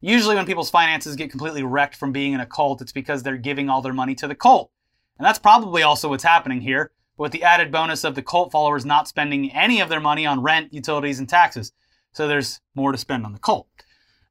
[0.00, 3.36] Usually, when people's finances get completely wrecked from being in a cult, it's because they're
[3.36, 4.70] giving all their money to the cult.
[5.18, 8.52] And that's probably also what's happening here, but with the added bonus of the cult
[8.52, 11.72] followers not spending any of their money on rent, utilities, and taxes.
[12.12, 13.66] So there's more to spend on the cult.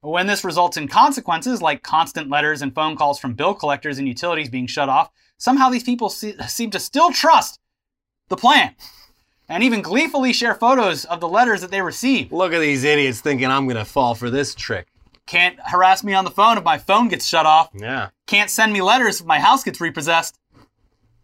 [0.01, 4.07] When this results in consequences like constant letters and phone calls from bill collectors and
[4.07, 7.59] utilities being shut off, somehow these people se- seem to still trust
[8.29, 8.75] the plan
[9.49, 12.31] and even gleefully share photos of the letters that they receive.
[12.31, 14.87] Look at these idiots thinking I'm going to fall for this trick.
[15.27, 17.69] Can't harass me on the phone if my phone gets shut off.
[17.73, 20.39] Yeah, Can't send me letters if my house gets repossessed.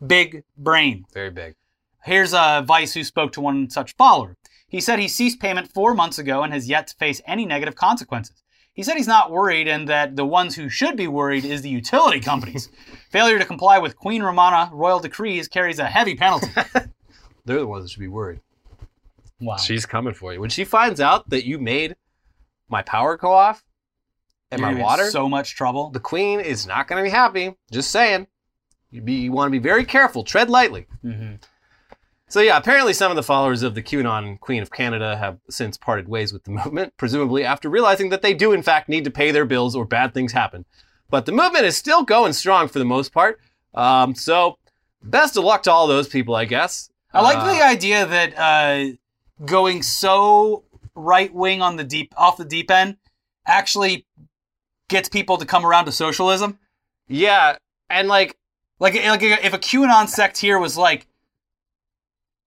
[0.06, 1.06] Big brain.
[1.14, 1.56] very big.
[2.04, 4.36] Here's a Vice who spoke to one such follower.
[4.68, 7.76] He said he ceased payment four months ago and has yet to face any negative
[7.76, 8.42] consequences.
[8.74, 11.70] He said he's not worried and that the ones who should be worried is the
[11.70, 12.70] utility companies.
[13.12, 16.48] Failure to comply with Queen Romana royal decrees carries a heavy penalty.
[17.46, 18.40] They're the ones that should be worried.
[19.40, 19.58] Wow.
[19.58, 20.40] She's coming for you.
[20.42, 21.96] When she finds out that you made
[22.70, 23.64] my power go off
[24.52, 25.90] and You're my gonna in water, So much trouble.
[25.90, 27.56] the queen is not going to be happy.
[27.72, 28.28] Just saying.
[28.92, 30.24] You, be, you want to be very careful.
[30.24, 30.86] Tread lightly.
[31.02, 31.36] hmm
[32.28, 35.76] So yeah, apparently some of the followers of the QAnon Queen of Canada have since
[35.78, 39.12] parted ways with the movement, presumably after realizing that they do in fact need to
[39.12, 40.66] pay their bills or bad things happen.
[41.10, 43.40] But the movement is still going strong for the most part.
[43.74, 44.58] Um, so
[45.02, 46.90] best of luck to all those people, I guess.
[47.13, 48.97] I like Uh, the idea that uh,
[49.45, 50.63] going so
[50.95, 52.97] right wing on the deep off the deep end
[53.45, 54.06] actually
[54.88, 56.60] gets people to come around to socialism.
[57.08, 57.58] Yeah,
[57.89, 58.38] and like
[58.80, 61.06] Like, like if a QAnon sect here was like,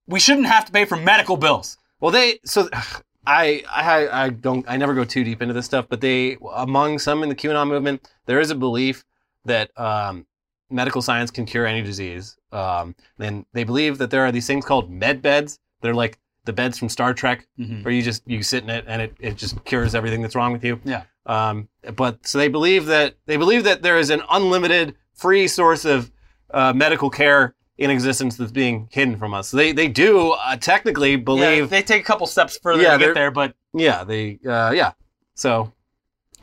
[0.05, 1.77] we shouldn't have to pay for medical bills.
[1.99, 2.69] Well, they so
[3.27, 6.99] I I I don't I never go too deep into this stuff, but they among
[6.99, 9.03] some in the QAnon movement, there is a belief
[9.45, 10.25] that um,
[10.69, 12.37] medical science can cure any disease.
[12.51, 15.59] Um, and they believe that there are these things called med beds.
[15.81, 17.83] They're like the beds from Star Trek, Mhm.
[17.83, 20.51] where you just you sit in it and it, it just cures everything that's wrong
[20.53, 20.79] with you.
[20.83, 21.03] Yeah.
[21.25, 25.85] Um, but so they believe that they believe that there is an unlimited free source
[25.85, 26.11] of
[26.53, 29.49] uh, medical care in existence that's being hidden from us.
[29.49, 32.93] So they they do uh, technically Yeah, believe they take a couple steps further Yeah,
[32.97, 34.91] to get there, but yeah, they uh, yeah.
[35.33, 35.73] So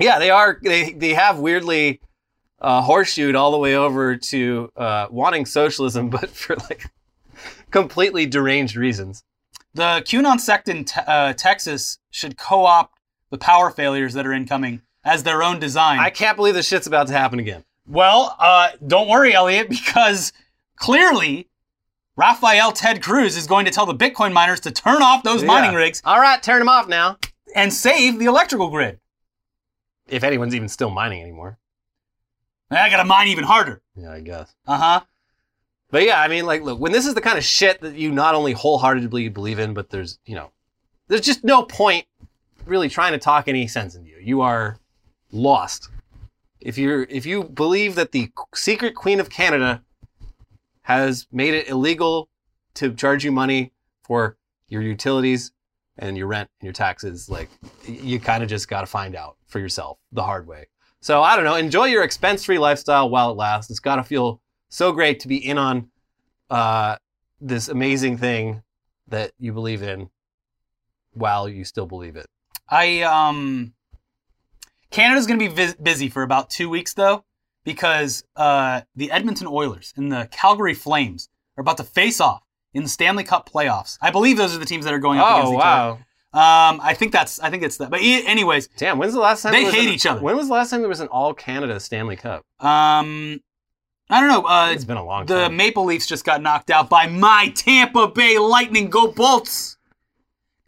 [0.01, 2.01] yeah, they are they they have weirdly
[2.63, 6.87] uh, horseshoed all the way over to uh, wanting socialism, but for like
[7.71, 9.23] completely deranged reasons.
[9.75, 12.95] the QAnon sect in te- uh, Texas should co-opt
[13.31, 15.99] the power failures that are incoming as their own design.
[15.99, 17.65] I can't believe this shit's about to happen again.
[17.89, 20.33] Well, uh, don't worry, Elliot, because
[20.77, 21.49] clearly
[22.17, 25.75] Rafael Ted Cruz is going to tell the Bitcoin miners to turn off those mining
[25.75, 27.17] rigs All right, turn them off now.
[27.57, 29.01] and save the electrical grid.
[30.07, 31.59] If anyone's even still mining anymore.
[32.79, 33.83] I gotta mine even harder.
[33.97, 34.55] Yeah, I guess.
[34.67, 35.01] Uh huh.
[35.91, 38.11] But yeah, I mean, like, look, when this is the kind of shit that you
[38.11, 40.51] not only wholeheartedly believe in, but there's, you know,
[41.09, 42.07] there's just no point
[42.65, 44.17] really trying to talk any sense into you.
[44.19, 44.79] You are
[45.31, 45.91] lost.
[46.61, 49.83] If you're, if you believe that the secret Queen of Canada
[50.83, 52.29] has made it illegal
[52.75, 55.53] to charge you money for your utilities
[55.99, 57.51] and your rent and your taxes, like,
[57.87, 60.69] you kind of just got to find out for yourself the hard way.
[61.03, 61.57] So I don't know.
[61.57, 63.71] Enjoy your expense-free lifestyle while it lasts.
[63.71, 65.91] It's got to feel so great to be in on
[66.49, 66.97] uh,
[67.41, 68.63] this amazing thing
[69.09, 70.11] that you believe in
[71.13, 72.27] while you still believe it.
[72.69, 73.75] I um,
[74.91, 77.25] Canada's gonna be vis- busy for about two weeks though,
[77.65, 82.85] because uh, the Edmonton Oilers and the Calgary Flames are about to face off in
[82.85, 83.99] the Stanley Cup playoffs.
[84.01, 85.59] I believe those are the teams that are going up against each
[85.91, 86.07] other.
[86.35, 87.91] Um, I think that's I think it's that.
[87.91, 90.21] But e- anyways, Damn, when's the last time They hate an- each other.
[90.21, 92.43] When was the last time there was an all Canada Stanley Cup?
[92.61, 93.41] um,
[94.11, 94.47] I don't know.
[94.49, 95.57] Uh, It's been a long the time.
[95.57, 98.89] Maple Leafs just got knocked out by my Tampa Bay Lightning.
[98.91, 99.77] Go Bolts!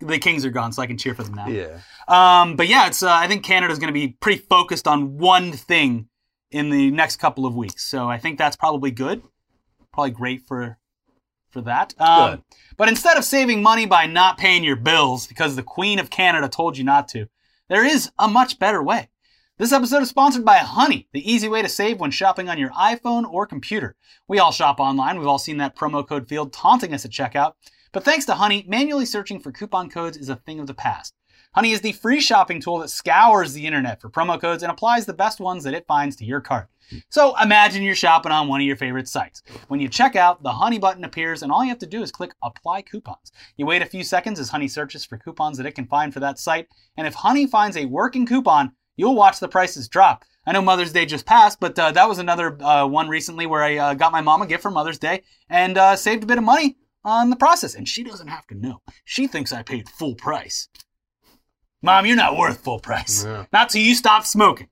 [0.01, 1.47] the Kings are gone, so I can cheer for them now.
[1.49, 1.79] Yeah.
[2.09, 5.53] Um, but yeah, it's uh, I think Canada's going to be pretty focused on one
[5.53, 6.09] thing
[6.51, 7.85] in the next couple of weeks.
[7.87, 9.23] So I think that's probably good.
[9.95, 10.79] Probably great for
[11.55, 11.95] for that.
[11.99, 12.45] Um.
[12.77, 16.49] But instead of saving money by not paying your bills because the Queen of Canada
[16.49, 17.29] told you not to,
[17.69, 19.09] there is a much better way.
[19.57, 22.71] This episode is sponsored by Honey, the easy way to save when shopping on your
[22.71, 23.95] iPhone or computer.
[24.27, 25.17] We all shop online.
[25.17, 27.53] We've all seen that promo code field taunting us at checkout.
[27.93, 31.15] But thanks to Honey, manually searching for coupon codes is a thing of the past.
[31.55, 35.07] Honey is the free shopping tool that scours the internet for promo codes and applies
[35.07, 36.69] the best ones that it finds to your cart.
[37.09, 39.43] So imagine you're shopping on one of your favorite sites.
[39.69, 42.11] When you check out, the Honey button appears, and all you have to do is
[42.11, 43.33] click Apply Coupons.
[43.57, 46.21] You wait a few seconds as Honey searches for coupons that it can find for
[46.21, 50.25] that site, and if Honey finds a working coupon, you'll watch the prices drop.
[50.47, 53.63] I know Mother's Day just passed, but uh, that was another uh, one recently where
[53.63, 56.39] I uh, got my mom a gift for Mother's Day and uh, saved a bit
[56.39, 57.75] of money on the process.
[57.75, 58.83] And she doesn't have to know.
[59.05, 60.69] She thinks I paid full price.
[61.83, 63.25] Mom, you're not worth full price.
[63.25, 63.47] Yeah.
[63.53, 64.69] Not till you stop smoking.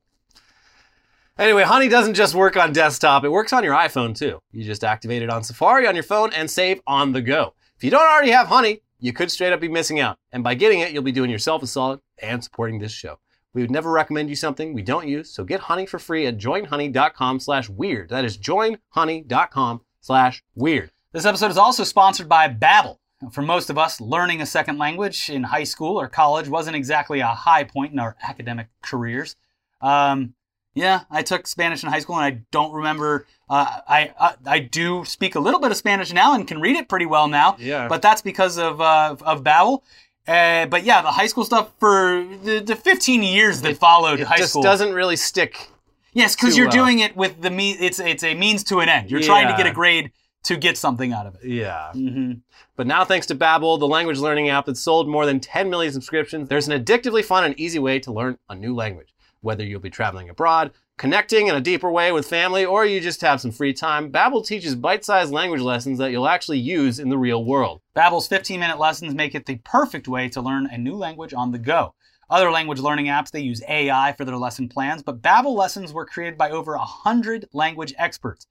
[1.39, 4.41] Anyway, Honey doesn't just work on desktop, it works on your iPhone too.
[4.51, 7.55] You just activate it on Safari on your phone and save on the go.
[7.77, 10.19] If you don't already have Honey, you could straight up be missing out.
[10.31, 13.19] And by getting it, you'll be doing yourself a solid and supporting this show.
[13.55, 16.39] We would never recommend you something we don't use, so get Honey for free at
[16.39, 18.11] joinhoney.com slash weird.
[18.11, 20.91] That is joinhoney.com slash weird.
[21.13, 22.99] This episode is also sponsored by Babbel.
[23.31, 27.21] For most of us, learning a second language in high school or college wasn't exactly
[27.21, 29.37] a high point in our academic careers.
[29.81, 30.35] Um,
[30.75, 33.27] yeah, I took Spanish in high school, and I don't remember.
[33.49, 36.77] Uh, I, I I do speak a little bit of Spanish now and can read
[36.77, 37.57] it pretty well now.
[37.59, 37.89] Yeah.
[37.89, 39.83] But that's because of uh, of Babbel.
[40.27, 44.27] Uh, but yeah, the high school stuff for the, the 15 years that followed It
[44.29, 44.63] high just school.
[44.63, 45.69] doesn't really stick.
[46.13, 46.85] Yes, because you're well.
[46.85, 47.73] doing it with the me.
[47.73, 49.11] It's it's a means to an end.
[49.11, 50.13] You're trying to get a grade
[50.45, 51.45] to get something out of it.
[51.45, 51.93] Yeah.
[51.93, 52.33] hmm
[52.77, 55.93] But now, thanks to Babbel, the language learning app that sold more than 10 million
[55.93, 59.12] subscriptions, there's an addictively fun and easy way to learn a new language.
[59.43, 63.21] Whether you'll be traveling abroad, connecting in a deeper way with family, or you just
[63.23, 67.19] have some free time, Babbel teaches bite-sized language lessons that you'll actually use in the
[67.19, 67.81] real world.
[67.97, 71.59] Babbel's 15-minute lessons make it the perfect way to learn a new language on the
[71.59, 71.95] go.
[72.31, 76.07] Other language learning apps they use AI for their lesson plans, but Babbel lessons were
[76.07, 78.47] created by over 100 language experts.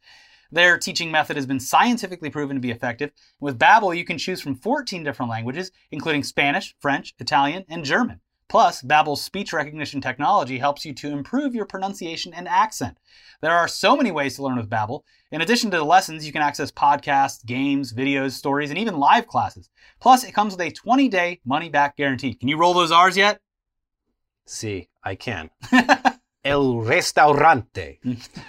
[0.52, 3.12] Their teaching method has been scientifically proven to be effective.
[3.40, 8.20] With Babbel, you can choose from 14 different languages, including Spanish, French, Italian, and German.
[8.52, 12.98] Plus, Babbel's speech recognition technology helps you to improve your pronunciation and accent.
[13.40, 15.04] There are so many ways to learn with Babbel.
[15.32, 19.26] In addition to the lessons, you can access podcasts, games, videos, stories, and even live
[19.26, 19.70] classes.
[20.02, 22.34] Plus, it comes with a 20-day money-back guarantee.
[22.34, 23.40] Can you roll those R's yet?
[24.46, 25.50] See, I can.
[26.44, 28.00] El restaurante.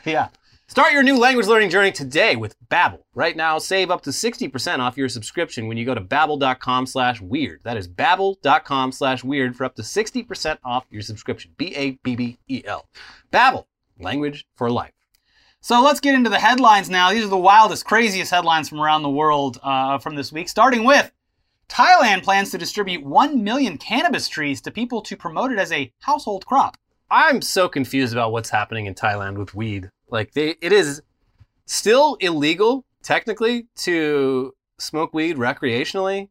[0.04, 0.30] yeah.
[0.72, 3.02] Start your new language learning journey today with Babbel.
[3.14, 7.20] Right now, save up to 60% off your subscription when you go to babbel.com slash
[7.20, 7.60] weird.
[7.62, 11.52] That is babbel.com slash weird for up to 60% off your subscription.
[11.58, 12.88] B-A-B-B-E-L.
[13.30, 13.66] Babbel,
[14.00, 14.94] language for life.
[15.60, 17.10] So let's get into the headlines now.
[17.10, 20.84] These are the wildest, craziest headlines from around the world uh, from this week, starting
[20.84, 21.12] with
[21.68, 25.92] Thailand plans to distribute 1 million cannabis trees to people to promote it as a
[26.00, 26.78] household crop.
[27.10, 29.90] I'm so confused about what's happening in Thailand with weed.
[30.12, 31.02] Like they it is
[31.66, 36.28] still illegal technically to smoke weed recreationally,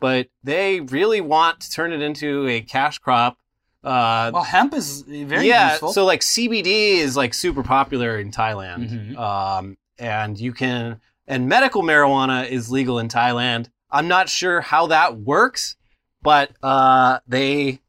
[0.00, 3.38] but they really want to turn it into a cash crop.
[3.84, 5.92] Uh, Well, hemp is very yeah, useful.
[5.92, 9.14] so like CBD is like super popular in Thailand.
[9.14, 9.16] Mhm.
[9.18, 13.68] Um, and you can and medical marijuana is legal in Thailand.
[13.90, 15.76] I'm not sure how that works,
[16.22, 17.80] but uh, they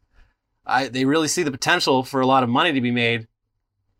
[0.65, 3.28] I, they really see the potential for a lot of money to be made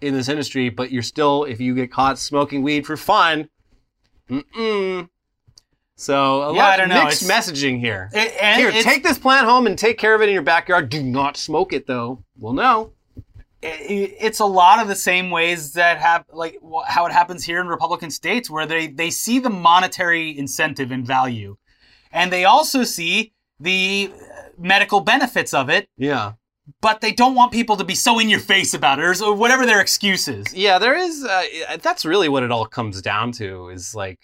[0.04, 0.70] in this industry.
[0.70, 3.50] But you're still, if you get caught smoking weed for fun,
[4.30, 5.10] mm-mm.
[5.96, 7.04] So a Yeah, lot I don't know.
[7.06, 8.10] mixed It's- messaging here.
[8.14, 10.90] It- and Here, take this plant home and take care of it in your backyard.
[10.90, 12.24] Do not smoke it, though.
[12.38, 12.92] Well, no.
[13.62, 17.62] it- it's a lot of the same ways that have like how it happens here
[17.62, 21.56] in Republican states where they they see the monetary incentive and value
[22.12, 26.34] and they also see the uh, medical benefits of it Yeah.
[26.82, 29.66] But they don't want people to be so in your face about it or whatever
[29.66, 30.54] their excuse is.
[30.54, 31.24] Yeah, there is.
[31.24, 31.44] Uh,
[31.82, 33.70] that's really what it all comes down to.
[33.70, 34.20] Is like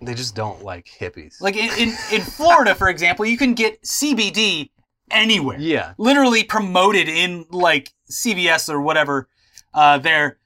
[0.00, 1.40] they just don't like hippies.
[1.40, 4.70] Like in, in, in Florida, for example, you can get CBD
[5.10, 5.58] anywhere.
[5.60, 9.28] yeah, Literally promoted in like CVS or whatever
[9.74, 10.38] uh, there.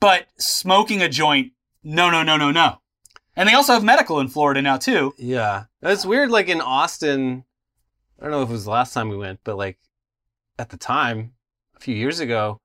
[0.00, 1.52] But smoking a joint,
[1.82, 2.80] no, no, no, no, no.
[3.36, 5.14] And they also have medical in Florida now too.
[5.18, 5.64] yeah.
[5.82, 6.30] It's weird.
[6.30, 7.44] Like in Austin,
[8.18, 9.78] I don't know if it was the last time we went, but like
[10.60, 11.32] at the time,
[11.76, 12.58] a few years ago,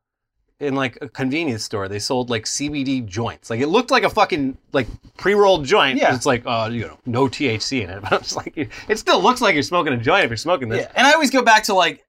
[0.59, 1.87] in like a convenience store.
[1.87, 3.49] They sold like CBD joints.
[3.49, 4.87] Like it looked like a fucking like
[5.17, 5.97] pre-rolled joint.
[5.97, 6.15] Yeah.
[6.15, 8.01] It's like uh you know no THC in it.
[8.09, 10.81] But it's like it still looks like you're smoking a joint if you're smoking this.
[10.81, 12.05] Yeah, and I always go back to like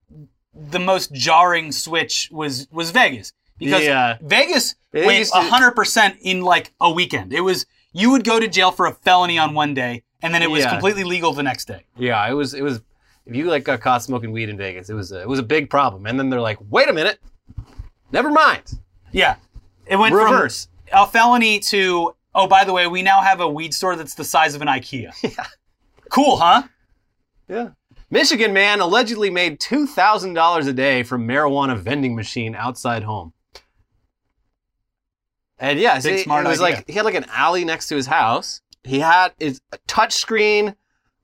[0.54, 4.18] the most jarring switch was was Vegas because Yeah.
[4.20, 7.32] Vegas It went hundred percent in like a weekend.
[7.32, 10.42] It was you would go to jail for a felony on one day, and then
[10.42, 10.70] it was Yeah.
[10.70, 11.84] completely legal the next day.
[11.96, 12.80] Yeah, it was it was
[13.26, 15.42] if you like got caught smoking weed in Vegas, it was a, it was a
[15.42, 16.06] big problem.
[16.06, 17.18] And then they're like, wait a minute,
[18.12, 18.78] never mind,
[19.12, 19.36] Yeah,
[19.86, 20.68] it went reverse.
[20.90, 24.14] from a felony to oh by the way we now have a weed store that's
[24.14, 25.10] the size of an IKEA.
[25.22, 25.46] Yeah.
[26.10, 26.62] Cool, huh?
[27.48, 27.70] Yeah.
[28.10, 33.32] Michigan man allegedly made two thousand dollars a day from marijuana vending machine outside home.
[35.58, 36.76] And yeah, smart it was idea.
[36.76, 38.60] like he had like an alley next to his house.
[38.84, 40.76] He had his touch screen,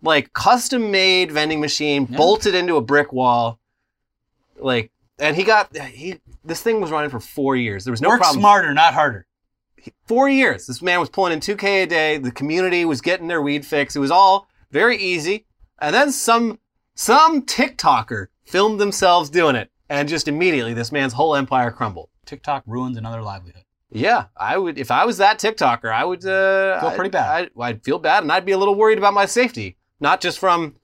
[0.03, 2.17] like custom made vending machine Yeah.
[2.17, 3.59] bolted into a brick wall.
[4.59, 6.21] Like, and he got he.
[6.45, 7.85] This thing was running for four years.
[7.85, 8.41] There was no Work problem.
[8.41, 9.27] smarter, not harder.
[10.07, 10.67] Four years.
[10.67, 12.17] This man was pulling in 2K a day.
[12.19, 13.97] The community was getting their weed fix.
[13.97, 15.47] It was all very easy.
[15.81, 16.59] And then some
[16.95, 19.71] some TikToker filmed themselves doing it.
[19.89, 22.09] And just immediately this man's whole empire crumbled.
[22.27, 23.65] TikTok ruins another livelihood.
[23.91, 27.51] Yeah, I would if I was that TikToker, I would uh Feel I'd- pretty bad.
[27.57, 29.77] I'd, I'd feel bad and I'd be a little worried about my safety.
[30.03, 30.75] Not just from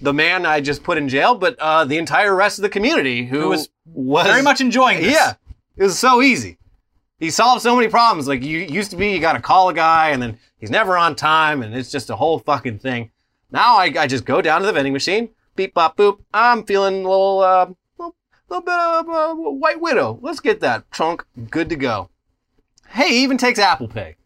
[0.00, 3.24] the man I just put in jail, but uh, the entire rest of the community
[3.24, 5.12] who, Who was was Very much enjoying this.
[5.12, 5.34] Yeah,
[5.76, 6.58] it was so easy.
[7.20, 8.26] He solved so many problems.
[8.26, 10.98] Like you used to be, you got to call a guy, and then he's never
[10.98, 13.12] on time, and it's just a whole fucking thing.
[13.52, 16.18] Now I, I just go down to the vending machine, beep bop boop.
[16.34, 17.66] I'm feeling a little, uh,
[17.96, 18.16] little,
[18.48, 20.18] little bit of uh, White Widow.
[20.20, 22.10] Let's get that trunk good to go.
[22.88, 24.16] Hey, he even takes Apple Pay.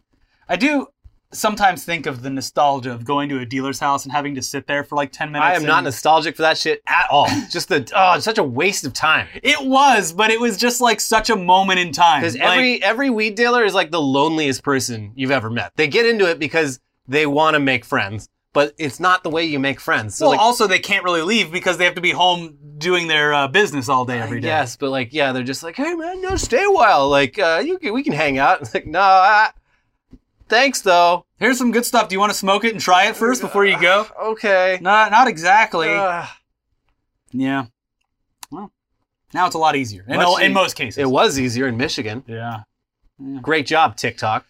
[0.48, 0.86] I do
[1.32, 4.66] sometimes think of the nostalgia of going to a dealer's house and having to sit
[4.66, 5.46] there for like 10 minutes.
[5.46, 7.28] I am not nostalgic for that shit at all.
[7.50, 9.28] just the oh, it's such a waste of time.
[9.42, 12.22] It was, but it was just like such a moment in time.
[12.22, 15.72] Because Like, every every weed dealer is like the loneliest person you've ever met.
[15.76, 19.44] They get into it because they want to make friends, but it's not the way
[19.44, 20.14] you make friends.
[20.16, 23.08] So well, like, also they can't really leave because they have to be home doing
[23.08, 24.48] their uh, business all day every day.
[24.48, 27.08] yes, but like yeah, they're just like, hey man, no, stay a while.
[27.08, 28.60] Like uh, you can, we can hang out.
[28.62, 29.50] It's like no, I,
[30.48, 31.24] thanks though.
[31.38, 32.08] Here's some good stuff.
[32.08, 34.06] Do you want to smoke it and try it first before you go?
[34.22, 34.78] Okay.
[34.80, 35.88] Not, not exactly.
[35.88, 36.26] Uh,
[37.32, 37.66] yeah.
[38.50, 38.72] Well,
[39.34, 40.98] now it's a lot easier in, all, in most cases.
[40.98, 42.24] it was easier in Michigan.
[42.26, 42.62] yeah.
[43.42, 44.46] Great job, TikTok.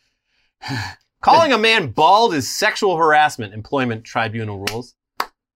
[1.21, 3.55] Calling a man bald is sexual harassment.
[3.55, 4.95] Employment Tribunal rules,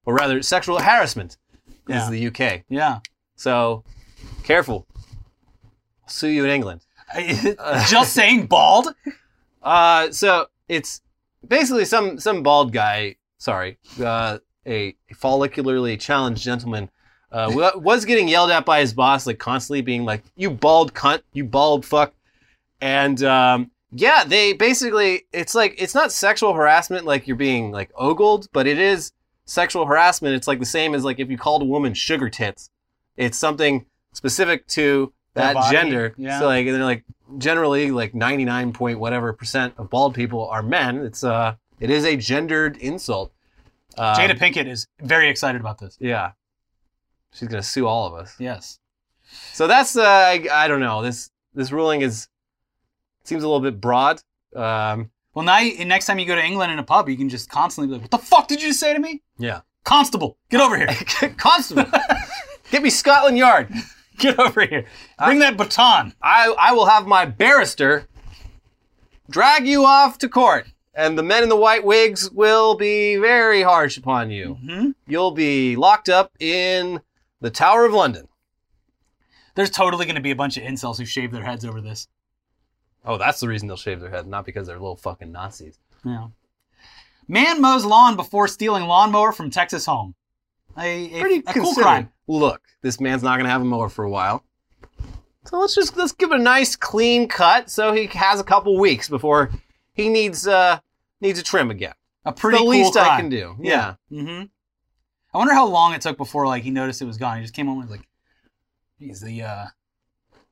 [0.07, 1.37] or rather, sexual harassment.
[1.89, 2.05] Yeah.
[2.05, 2.63] Is the UK.
[2.69, 3.01] Yeah.
[3.37, 3.85] So,
[4.45, 4.87] careful.
[6.03, 6.87] I'll sue you in England.
[7.89, 8.89] just saying bald.
[9.63, 11.01] Uh, so it's
[11.47, 13.17] basically some some bald guy.
[13.39, 16.91] Sorry, uh, a follicularly challenged gentleman
[17.33, 21.23] uh, was getting yelled at by his boss, like constantly being like, "You bald cunt,
[21.33, 22.15] you bald fuck,"
[22.81, 27.91] and um, yeah, they basically it's like it's not sexual harassment like you're being like
[27.95, 29.13] ogled, but it is
[29.45, 30.35] sexual harassment.
[30.35, 32.71] It's like the same as like if you called a woman sugar tits.
[33.17, 33.85] It's something
[34.15, 36.15] specific to that body, gender.
[36.17, 36.39] yeah.
[36.39, 37.05] So like they're like
[37.39, 40.99] generally like 99 point whatever percent of bald people are men.
[40.99, 43.33] It's uh it is a gendered insult.
[43.99, 45.97] Um, Jada Pinkett is very excited about this.
[46.01, 46.33] Yeah.
[47.33, 48.35] She's gonna sue all of us.
[48.39, 48.79] Yes.
[49.53, 51.03] So that's uh I, I don't know.
[51.03, 52.29] This this ruling is
[53.25, 54.21] seems a little bit broad.
[54.55, 57.29] Um Well, now you, next time you go to England in a pub, you can
[57.29, 59.61] just constantly be like, "What the fuck did you just say to me, yeah.
[59.85, 60.37] Constable?
[60.51, 60.89] Get over here!
[61.37, 61.87] Constable.
[62.71, 63.69] Get me Scotland Yard.
[64.23, 64.85] Get over here!
[65.19, 68.07] Bring that baton." I I will have my barrister
[69.29, 70.69] drag you off to court.
[70.95, 74.55] And the men in the white wigs will be very harsh upon you.
[74.55, 77.01] hmm You'll be locked up in
[77.41, 78.29] the Tower of London.
[79.55, 82.09] There's totally going to be a bunch of incels who shave their heads over this.
[83.07, 85.79] Oh, that's the reason they'll shave their head, not because they're little fucking Nazis.
[86.05, 86.29] Yeah.
[87.27, 90.15] Man mows lawn before stealing lawnmower from Texas home.
[90.79, 92.11] A, a, Pretty a cool crime.
[92.41, 94.45] Look, this man's not gonna have a mower for a while.
[95.45, 98.79] So let's just let's give it a nice clean cut so he has a couple
[98.79, 99.51] weeks before
[99.93, 100.79] he needs uh
[101.21, 101.95] needs a trim again.
[102.25, 102.97] A pretty the cool least.
[102.97, 103.57] I can do.
[103.61, 103.95] Yeah.
[104.11, 104.45] Mm-hmm.
[105.35, 107.37] I wonder how long it took before like he noticed it was gone.
[107.39, 108.07] He just came home and was like,
[109.01, 109.65] "Geez, the uh,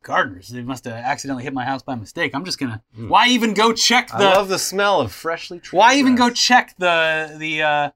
[0.03, 2.35] gardeners they must have accidentally hit my house by mistake.
[2.35, 2.83] I'm just gonna.
[2.97, 4.17] Why even go check Hmm.
[4.17, 4.25] I the?
[4.31, 7.91] love the smell of freshly trimmed why even go check the the uh,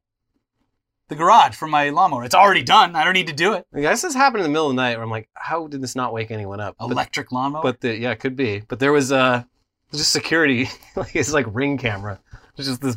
[1.08, 2.24] the garage for my lawnmower?
[2.24, 2.96] It's already done.
[2.96, 3.66] I don't need to do it.
[3.74, 5.82] I guess this happened in the middle of the night where I'm like, how did
[5.82, 6.76] this not wake anyone up?
[6.78, 7.62] But, Electric lawnmower.
[7.62, 8.62] but the yeah, it could be.
[8.66, 9.44] But there was uh
[9.92, 12.20] just security, like it's like ring camera.
[12.56, 12.96] It's just this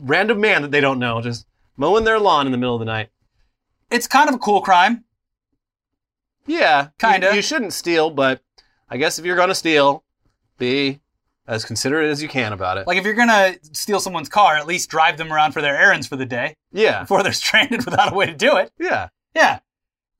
[0.00, 1.46] random man that they don't know, just
[1.76, 3.10] mowing their lawn in the middle of the night.
[3.90, 5.04] it's kind of a cool crime.
[6.46, 7.28] Yeah, Kinda.
[7.30, 8.42] You, you shouldn't steal, but
[8.88, 10.04] I guess if you're gonna steal,
[10.58, 11.00] be
[11.50, 12.86] as considerate as you can about it.
[12.86, 16.06] Like if you're gonna steal someone's car, at least drive them around for their errands
[16.06, 18.72] for the day yeah, before they're stranded without a way to do it.
[18.78, 19.08] yeah.
[19.34, 19.58] Yeah.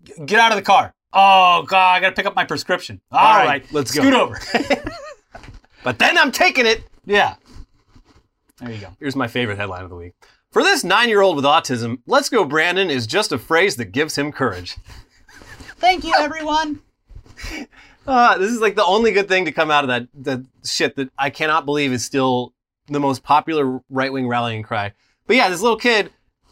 [0.03, 0.93] G- Get out of the car.
[1.13, 3.01] Oh god, I gotta pick up my prescription.
[3.11, 4.03] All right, right, let's go.
[4.03, 4.39] Scoot over.
[5.83, 6.83] But then I'm taking it.
[7.07, 7.37] yeah.
[8.59, 8.89] There you go.
[9.01, 10.13] Here's my favorite headline of the week.
[10.51, 14.31] For this nine-year-old with autism, "Let's go, Brandon" is just a phrase that gives him
[14.33, 14.77] courage.
[15.79, 16.81] Thank you, everyone.
[18.11, 20.97] Uh, this is like the only good thing to come out of that that shit
[20.97, 22.53] that I cannot believe is still
[22.89, 24.93] the most popular right wing rallying cry.
[25.29, 26.11] But yeah, this little kid,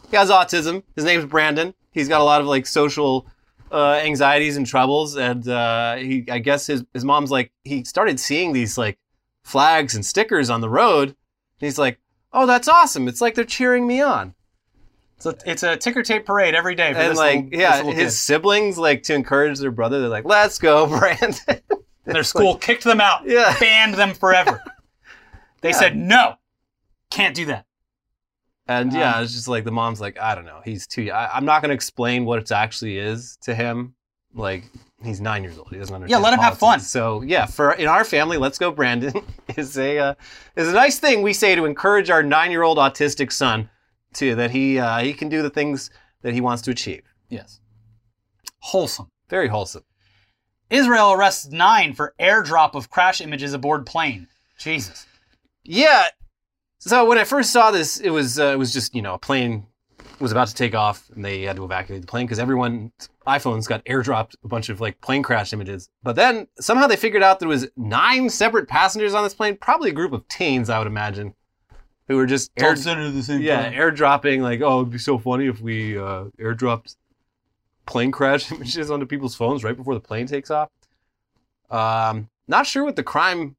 [0.08, 0.84] he has autism.
[0.94, 1.74] His name's Brandon.
[1.90, 3.26] He's got a lot of like social
[3.72, 8.20] uh, anxieties and troubles, and uh, he, I guess his his mom's like he started
[8.20, 8.96] seeing these like
[9.42, 11.08] flags and stickers on the road.
[11.08, 11.16] And
[11.66, 11.98] he's like,
[12.32, 13.08] "Oh, that's awesome!
[13.08, 14.36] It's like they're cheering me on."
[15.20, 18.10] So it's a ticker tape parade every day for and like, little, yeah, his kid.
[18.12, 19.98] siblings like to encourage their brother.
[20.00, 21.34] They're like, "Let's go, Brandon."
[22.06, 23.26] And their school kicked them out.
[23.26, 23.54] Yeah.
[23.58, 24.62] Banned them forever.
[25.60, 25.78] They Yeah.
[25.78, 26.34] said no.
[27.10, 27.66] Can't do that.
[28.68, 31.10] And yeah, Um, it's just like the mom's like, I don't know, he's too.
[31.10, 33.94] I, I'm not going to explain what it actually is to him.
[34.34, 34.64] Like
[35.02, 36.20] he's nine years old, he doesn't understand.
[36.20, 36.78] Yeah, let him have fun.
[36.78, 39.12] So yeah, for in our family, let's go, Brandon
[39.56, 40.14] is a uh,
[40.54, 43.68] is a nice thing we say to encourage our nine year old autistic son
[44.14, 45.90] to that he uh, he can do the things
[46.22, 47.02] that he wants to achieve.
[47.28, 47.60] Yes.
[48.60, 49.10] Wholesome.
[49.28, 49.84] Very wholesome.
[50.70, 54.28] Israel arrests nine for airdrop of crash images aboard plane.
[54.58, 55.06] Jesus.
[55.64, 56.06] Yeah.
[56.78, 59.18] So when I first saw this, it was uh, it was just you know a
[59.18, 59.66] plane
[60.20, 62.90] was about to take off and they had to evacuate the plane because everyone's
[63.26, 65.88] iPhones got airdropped a bunch of like plane crash images.
[66.02, 69.90] But then somehow they figured out there was nine separate passengers on this plane, probably
[69.90, 71.34] a group of teens, I would imagine,
[72.08, 75.46] who were just air, at the same yeah airdropping like oh it'd be so funny
[75.46, 76.96] if we uh, airdropped
[77.88, 80.70] plane crash images onto people's phones right before the plane takes off.
[81.70, 83.56] Um, not sure what the crime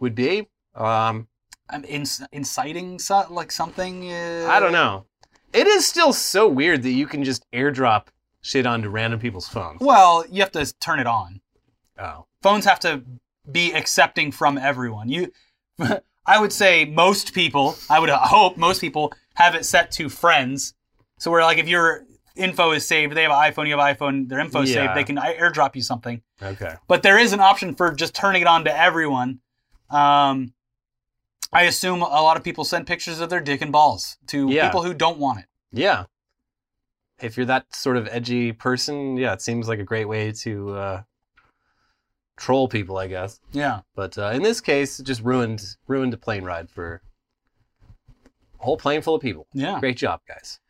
[0.00, 0.48] would be.
[0.74, 1.28] Um,
[1.68, 4.10] I'm inc- inciting so- like something.
[4.10, 5.06] Uh, I don't know.
[5.52, 8.08] It is still so weird that you can just airdrop
[8.40, 9.80] shit onto random people's phones.
[9.80, 11.40] Well, you have to turn it on.
[11.98, 12.26] Oh.
[12.42, 13.02] Phones have to
[13.50, 15.08] be accepting from everyone.
[15.08, 15.32] You,
[16.26, 17.76] I would say most people.
[17.88, 20.74] I would hope most people have it set to friends.
[21.18, 22.04] So where like if your
[22.34, 24.86] info is saved, they have an iPhone, you have an iPhone, their info is Yeah.
[24.86, 26.20] saved, they can airdrop you something.
[26.42, 26.74] Okay.
[26.88, 29.40] But there is an option for just turning it on to everyone.
[29.88, 30.52] Um,
[31.52, 34.66] I assume a lot of people send pictures of their dick and balls to Yeah.
[34.68, 35.46] people who don't want it.
[35.72, 36.04] Yeah.
[37.20, 40.70] If you're that sort of edgy person, yeah, it seems like a great way to
[40.74, 41.02] uh,
[42.36, 43.40] troll people, I guess.
[43.52, 43.80] Yeah.
[43.94, 47.00] But uh, in this case, it just ruined ruined a plane ride for
[48.60, 49.46] a whole plane full of people.
[49.52, 49.80] Yeah.
[49.80, 50.60] Great job, guys.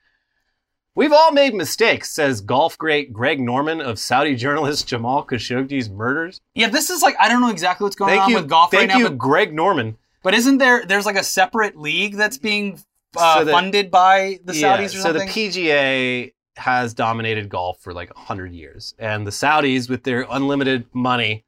[0.94, 6.40] We've all made mistakes, says golf great Greg Norman of Saudi journalist Jamal Khashoggi's murders.
[6.54, 8.70] Yeah, this is like I don't know exactly what's going Thank on you, with golf
[8.70, 9.98] thank right you, now, but, Greg Norman.
[10.22, 12.80] but isn't there there's like a separate league that's being
[13.16, 15.20] uh, So the- funded by the Yeah, Saudis or so the?
[15.20, 18.94] PGA has dominated golf for like 100 years.
[18.98, 21.44] And the Saudis, with their unlimited money,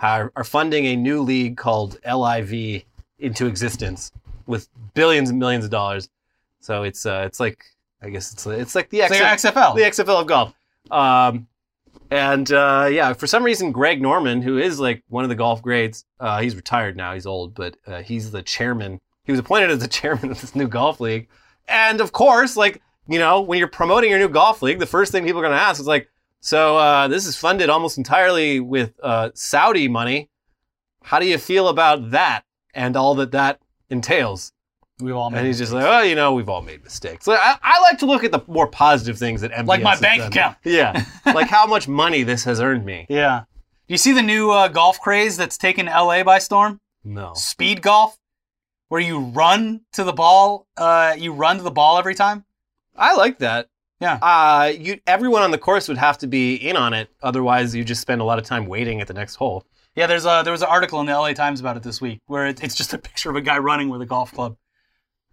[0.00, 2.84] are, are funding a new league called LIV
[3.18, 4.12] into existence
[4.46, 6.08] with billions and millions of dollars.
[6.60, 7.64] So it's uh, it's like,
[8.02, 9.74] I guess it's, it's like the, It's like XFL.
[9.74, 10.54] the XFL of golf.
[10.90, 11.46] Um,
[12.10, 15.62] and uh, yeah, for some reason, Greg Norman, who is like one of the golf
[15.62, 17.14] greats, uh, he's retired now.
[17.14, 19.00] He's old, but uh, he's the chairman.
[19.24, 21.28] He was appointed as the chairman of this new golf league.
[21.68, 25.12] And of course, like you know, when you're promoting your new golf league, the first
[25.12, 26.08] thing people are going to ask is like,
[26.46, 30.30] so uh, this is funded almost entirely with uh, Saudi money.
[31.02, 32.42] How do you feel about that
[32.74, 34.52] and all that that entails?
[35.00, 35.90] We've all made And he's just mistakes.
[35.90, 37.26] like, oh, you know, we've all made mistakes.
[37.26, 39.90] Like, I, I like to look at the more positive things that MBS Like my
[39.90, 40.28] has bank done.
[40.32, 40.56] account.
[40.64, 43.06] Yeah, like how much money this has earned me.
[43.10, 43.42] yeah.
[43.88, 46.80] Do you see the new uh, golf craze that's taken LA by storm?
[47.04, 47.34] No.
[47.34, 48.16] Speed golf,
[48.88, 50.66] where you run to the ball.
[50.76, 52.44] Uh, you run to the ball every time.
[52.96, 53.68] I like that.
[54.00, 54.18] Yeah.
[54.20, 57.08] Uh, you everyone on the course would have to be in on it.
[57.22, 59.64] Otherwise, you just spend a lot of time waiting at the next hole.
[59.94, 62.20] Yeah, there's a there was an article in the LA Times about it this week
[62.26, 64.56] where it, it's just a picture of a guy running with a golf club.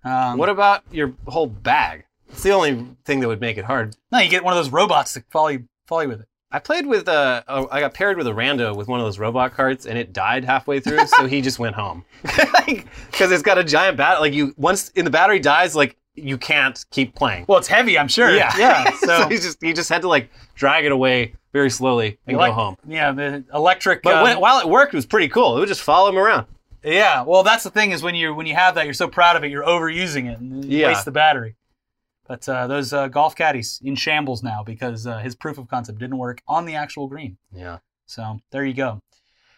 [0.05, 2.05] Um, What about your whole bag?
[2.29, 3.95] It's the only thing that would make it hard.
[4.11, 6.27] No, you get one of those robots to follow you, follow you with it.
[6.51, 9.53] I played with uh, oh, got paired with a rando with one of those robot
[9.53, 12.05] carts, and it died halfway through, so he just went home.
[13.11, 14.21] Because it's got a giant bat.
[14.21, 17.45] Like you, once in the battery dies, like you can't keep playing.
[17.47, 18.29] Well, it's heavy, I'm sure.
[18.35, 18.91] Yeah, yeah.
[18.97, 22.37] so So, he just he just had to like drag it away very slowly and
[22.37, 22.77] go home.
[22.87, 24.03] Yeah, the electric.
[24.03, 25.55] But um, when, while it worked, it was pretty cool.
[25.57, 26.47] It would just follow him around.
[26.83, 29.35] yeah, well, that's the thing is when you when you have that, you're so proud
[29.35, 30.87] of it, you're overusing it and you Yeah.
[30.87, 31.55] waste the battery.
[32.27, 35.99] But uh, those uh, golf caddies in shambles now because uh, his proof of concept
[35.99, 37.37] didn't work on the actual green.
[37.53, 37.79] Yeah.
[38.05, 39.01] So there you go.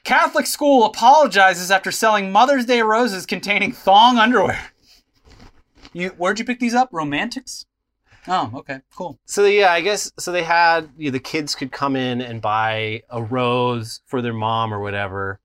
[0.03, 4.59] Catholic school apologizes after selling Mother's Day roses containing thong underwear.
[5.95, 6.91] You, where'd you pick these up?
[6.91, 7.65] Romantix?
[8.27, 9.17] Oh, okay, cool.
[9.25, 10.31] So yeah, I guess so.
[10.31, 14.33] They had you know, the kids could come in and buy a rose for their
[14.33, 15.39] mom or whatever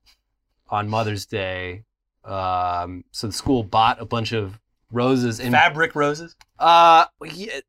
[0.69, 1.83] on Mother's Day.
[2.25, 4.59] Um, so the school bought a bunch of
[4.91, 6.35] roses and Fabric roses.
[6.59, 7.59] uh, yeah,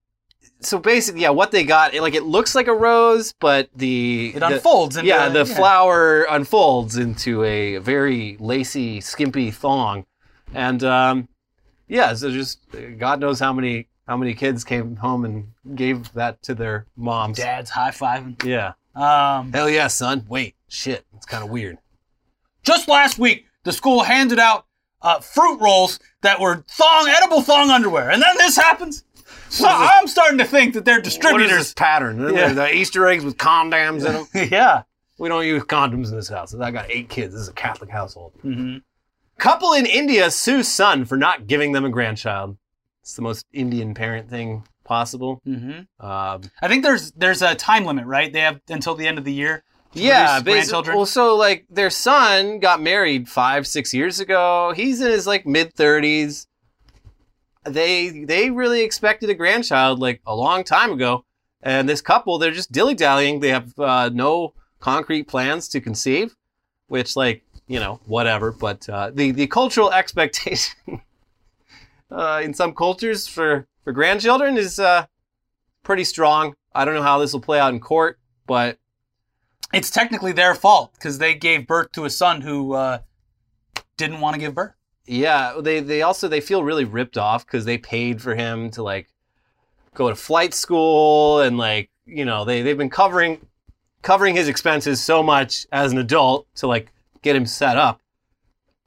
[0.61, 4.33] so basically, yeah, what they got, it, like it looks like a rose, but the
[4.35, 10.05] It the- unfolds into yeah, the flower unfolds into a very lacy, skimpy thong,
[10.55, 11.29] and um,
[11.93, 12.61] yeah, so just
[12.99, 17.39] God knows how many how many kids came home and gave that to their moms.
[17.39, 18.43] Dad's high fiving.
[18.45, 18.73] Yeah.
[18.95, 20.25] Um, Hell yeah, son.
[20.29, 21.79] Wait, shit, it's kind of weird.
[22.63, 24.67] just last week, the school handed out
[25.03, 29.05] uh, fruit rolls that were thong, edible thong underwear, and then this happens.
[29.49, 29.67] So?
[29.69, 31.59] I'm starting to think that they're What is distributors.
[31.59, 32.35] this pattern?
[32.35, 32.53] Yeah.
[32.55, 34.13] The Easter eggs with condoms in
[34.43, 34.49] them.
[34.51, 34.83] yeah.
[35.19, 36.55] We don't use condoms in this house.
[36.55, 37.33] I got eight kids.
[37.35, 38.33] This is a Catholic household.
[38.43, 38.79] hmm
[39.39, 42.57] Couple in India sues son for not giving them a grandchild.
[43.03, 45.41] It's the most Indian parent thing possible.
[45.45, 48.33] hmm Um, I think there's there's a time limit, right?
[48.33, 49.65] They have until the end of the year.
[49.95, 50.97] yeah, grandchildren.
[50.97, 54.73] Well, so like their son got married five, six years ago.
[54.77, 56.47] He's in his like mid thirties.
[57.65, 61.25] They they really expected a grandchild like a long time ago,
[61.63, 63.41] and this couple they're just dilly dallying.
[63.41, 66.35] They have uh, no concrete plans to conceive,
[66.89, 68.53] which like you know whatever.
[68.53, 71.03] But uh, the the cultural expectation
[72.11, 75.07] uh, in some cultures for for grandchildren is uh,
[75.83, 76.55] pretty strong.
[76.75, 78.79] I don't know how this will play out in court, but
[79.73, 82.99] It's technically their fault because they gave birth to a son who uh,
[83.97, 84.73] didn't want to give birth.
[85.07, 88.83] Yeah, they they also they feel really ripped off because they paid for him to
[88.83, 89.09] like
[89.95, 93.47] go to flight school and like you know they they've been covering
[94.03, 96.92] covering his expenses so much as an adult to like
[97.23, 98.01] get him set up,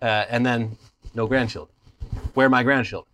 [0.02, 0.78] uh, and then
[1.14, 1.76] no grandchildren.
[2.34, 3.12] Where are my grandchildren?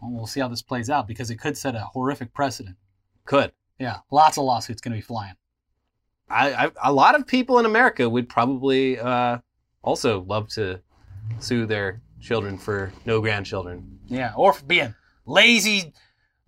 [0.00, 2.76] Well, we'll see how this plays out because it could set a horrific precedent.
[3.24, 5.34] Could Yeah, lots of lawsuits going to be flying.
[6.28, 9.38] I, I a lot of people in America would probably uh,
[9.82, 10.80] also love to
[11.38, 13.98] sue their children for no grandchildren.
[14.06, 14.94] Yeah, or for being
[15.24, 15.92] lazy,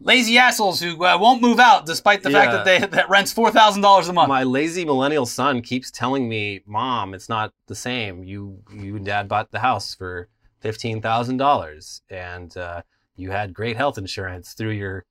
[0.01, 3.51] lazy assholes who uh, won't move out despite the fact that they that rents four
[3.51, 4.29] thousand dollars a month.
[4.29, 8.25] My lazy millennial son keeps telling me, "Mom, it's not the same.
[8.25, 10.29] You you and Dad bought the house for
[10.61, 12.83] fifteen thousand dollars, and uh,
[13.17, 15.05] you had great health insurance through your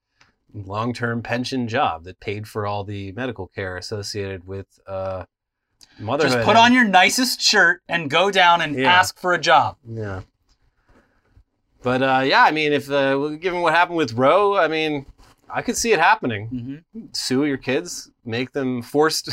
[0.53, 5.25] long-term pension job that paid for all the medical care associated with uh,
[5.99, 8.91] motherhood." Just put on your nicest shirt and go down and Yeah.
[8.93, 9.75] ask for a job.
[9.87, 10.21] yeah.
[11.83, 15.05] But uh, yeah, I mean, if uh, given what happened with Roe, I mean,
[15.49, 16.47] I could see it happening.
[16.93, 19.29] hmm sue your kids, make them forced,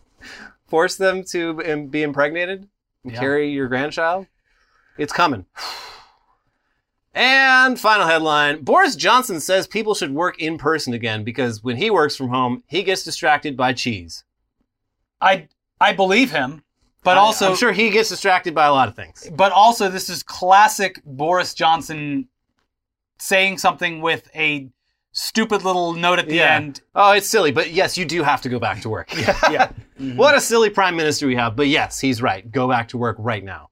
[0.68, 2.66] force them to be impregnated
[3.04, 3.18] and Yeah.
[3.20, 4.26] carry your grandchild.
[4.96, 5.44] It's coming.
[7.14, 11.90] And final headline Boris Johnson says people should work in person again because when he
[11.90, 14.24] works from home, he gets distracted by cheese.
[15.20, 15.48] I
[15.80, 16.62] I believe him,
[17.08, 19.28] but I- also I'm sure he gets distracted by a lot of things.
[19.34, 22.28] but also this is classic Boris Johnson
[23.18, 24.68] saying something with a
[25.12, 26.54] stupid little note at the Yeah.
[26.56, 26.80] end.
[26.94, 29.08] Oh, it's silly, but yes, you do have to go back to work.
[29.16, 29.70] Yeah.
[29.98, 30.16] Mm-hmm.
[30.16, 31.56] What a silly prime minister we have.
[31.56, 32.48] But yes, he's right.
[32.52, 33.70] Go back to work right now.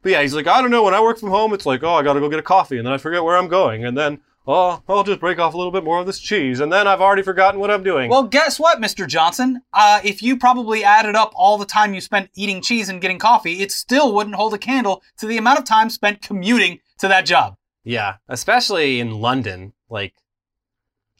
[0.00, 0.82] But yeah, he's like, I don't know.
[0.82, 2.78] When I work from home, it's like, oh, I got to go get a coffee,
[2.78, 4.18] and then I forget where I'm going, and then
[4.48, 7.00] oh, I'll just break off a little bit more of this cheese, and then I've
[7.00, 8.10] already forgotten what I'm doing.
[8.10, 9.06] Well, guess what, Mr.
[9.06, 9.60] Johnson?
[9.72, 13.18] Uh, if you probably added up all the time you spent eating cheese and getting
[13.18, 17.06] coffee, it still wouldn't hold a candle to the amount of time spent commuting to
[17.08, 17.56] that job.
[17.84, 20.14] yeah, especially in London, like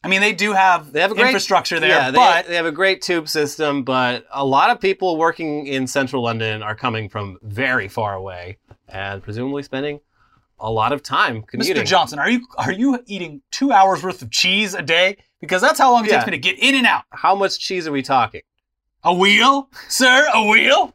[0.03, 2.55] I mean, they do have, They have a great- infrastructure there, yeah, they, but they
[2.55, 6.77] have a great tube system, but a lot of people working in central London are
[6.77, 8.59] coming from very far away
[8.89, 10.01] and presumably spending
[10.61, 11.77] a lot of time commuting.
[11.83, 11.87] Mr.
[11.87, 15.17] Johnson, are you are you eating two hours worth of cheese a day?
[15.41, 16.17] Because that's how long it Yeah.
[16.19, 17.05] takes me to get in and out.
[17.11, 18.41] How much cheese are we talking?
[19.05, 20.93] A wheel, sir, a wheel.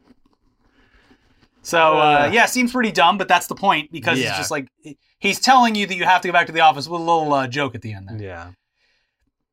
[1.61, 2.31] So uh, Uh.
[2.33, 4.29] yeah, seems pretty dumb, but that's the point because Yeah.
[4.29, 4.67] it's just like
[5.19, 7.33] he's telling you that you have to go back to the office with a little
[7.33, 8.19] uh, joke at the end there.
[8.19, 8.47] Yeah.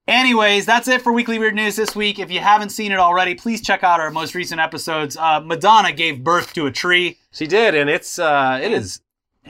[0.08, 2.18] Anyways, that's it for Weekly Weird News this week.
[2.18, 5.16] If you haven't seen it already, please check out our most recent episodes.
[5.16, 9.00] Uh, Madonna gave birth to a tree She did, and it's uh, it is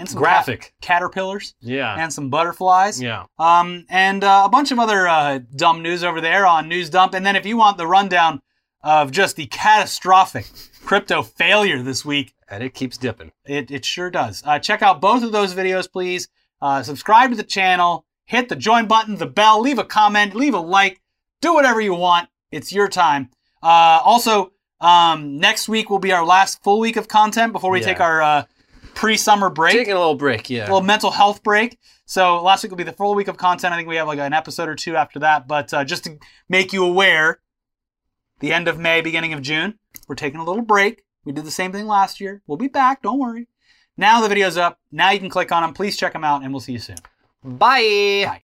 [0.01, 0.61] and some graphic.
[0.81, 1.95] cat- caterpillars Yeah.
[1.97, 3.01] and some butterflies.
[3.01, 3.27] Yeah.
[3.39, 7.15] Um, and uh, a bunch of other uh, dumb news over there on News Dump.
[7.15, 8.41] And then if you want the rundown
[8.83, 10.47] of just the catastrophic
[10.85, 13.31] crypto failure this week, And it keeps dipping.
[13.45, 14.43] it, it sure does.
[14.45, 16.29] Uh, check out both of those videos, please.
[16.63, 20.55] Uh, subscribe to the channel, hit the join button, the bell, leave a comment, leave
[20.55, 21.01] a like,
[21.41, 22.29] do whatever you want.
[22.51, 23.31] It's your time.
[23.63, 27.81] Uh, also, Um, next week will be our last full week of content before we
[27.81, 27.85] Yeah.
[27.87, 28.45] take our uh,
[28.95, 30.63] pre-summer break, Taking a little break, yeah.
[30.63, 31.79] a little mental health break.
[32.07, 33.73] So last week will be the full week of content.
[33.73, 35.47] I think we have like an episode or two after that.
[35.47, 36.19] But uh, just to
[36.49, 37.41] make you aware,
[38.41, 39.79] the end of May, beginning of June,
[40.09, 41.05] we're taking a little break.
[41.25, 42.43] We did the same thing last year.
[42.47, 43.03] We'll be back.
[43.03, 43.49] Don't worry.
[43.97, 44.79] Now the video's up.
[44.91, 45.75] Now you can click on them.
[45.75, 46.97] Please check them out, and we'll see you soon.
[47.45, 48.25] Bye.
[48.27, 48.43] Bye.